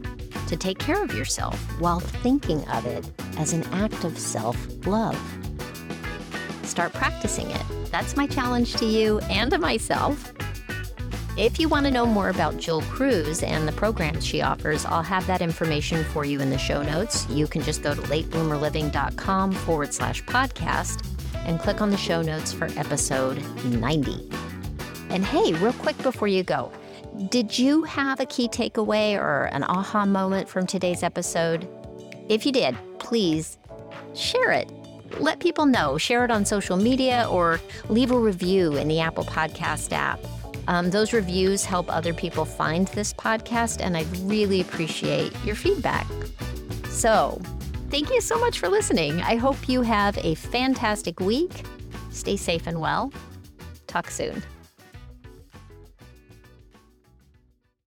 [0.47, 5.38] to take care of yourself while thinking of it as an act of self love?
[6.79, 7.63] Start practicing it.
[7.91, 10.33] That's my challenge to you and to myself.
[11.37, 15.03] If you want to know more about Jill Cruz and the programs she offers, I'll
[15.03, 17.29] have that information for you in the show notes.
[17.31, 21.05] You can just go to latebloomerliving.com forward slash podcast
[21.35, 24.31] and click on the show notes for episode 90.
[25.11, 26.71] And hey, real quick before you go,
[27.29, 31.67] did you have a key takeaway or an aha moment from today's episode?
[32.29, 33.59] If you did, please
[34.15, 34.71] share it.
[35.19, 35.99] Let people know.
[35.99, 40.21] Share it on social media or leave a review in the Apple Podcast app.
[40.67, 46.07] Um, those reviews help other people find this podcast, and I'd really appreciate your feedback.
[46.91, 47.41] So,
[47.91, 49.23] Thank you so much for listening.
[49.23, 51.65] I hope you have a fantastic week.
[52.11, 53.11] Stay safe and well.
[53.87, 54.43] Talk soon.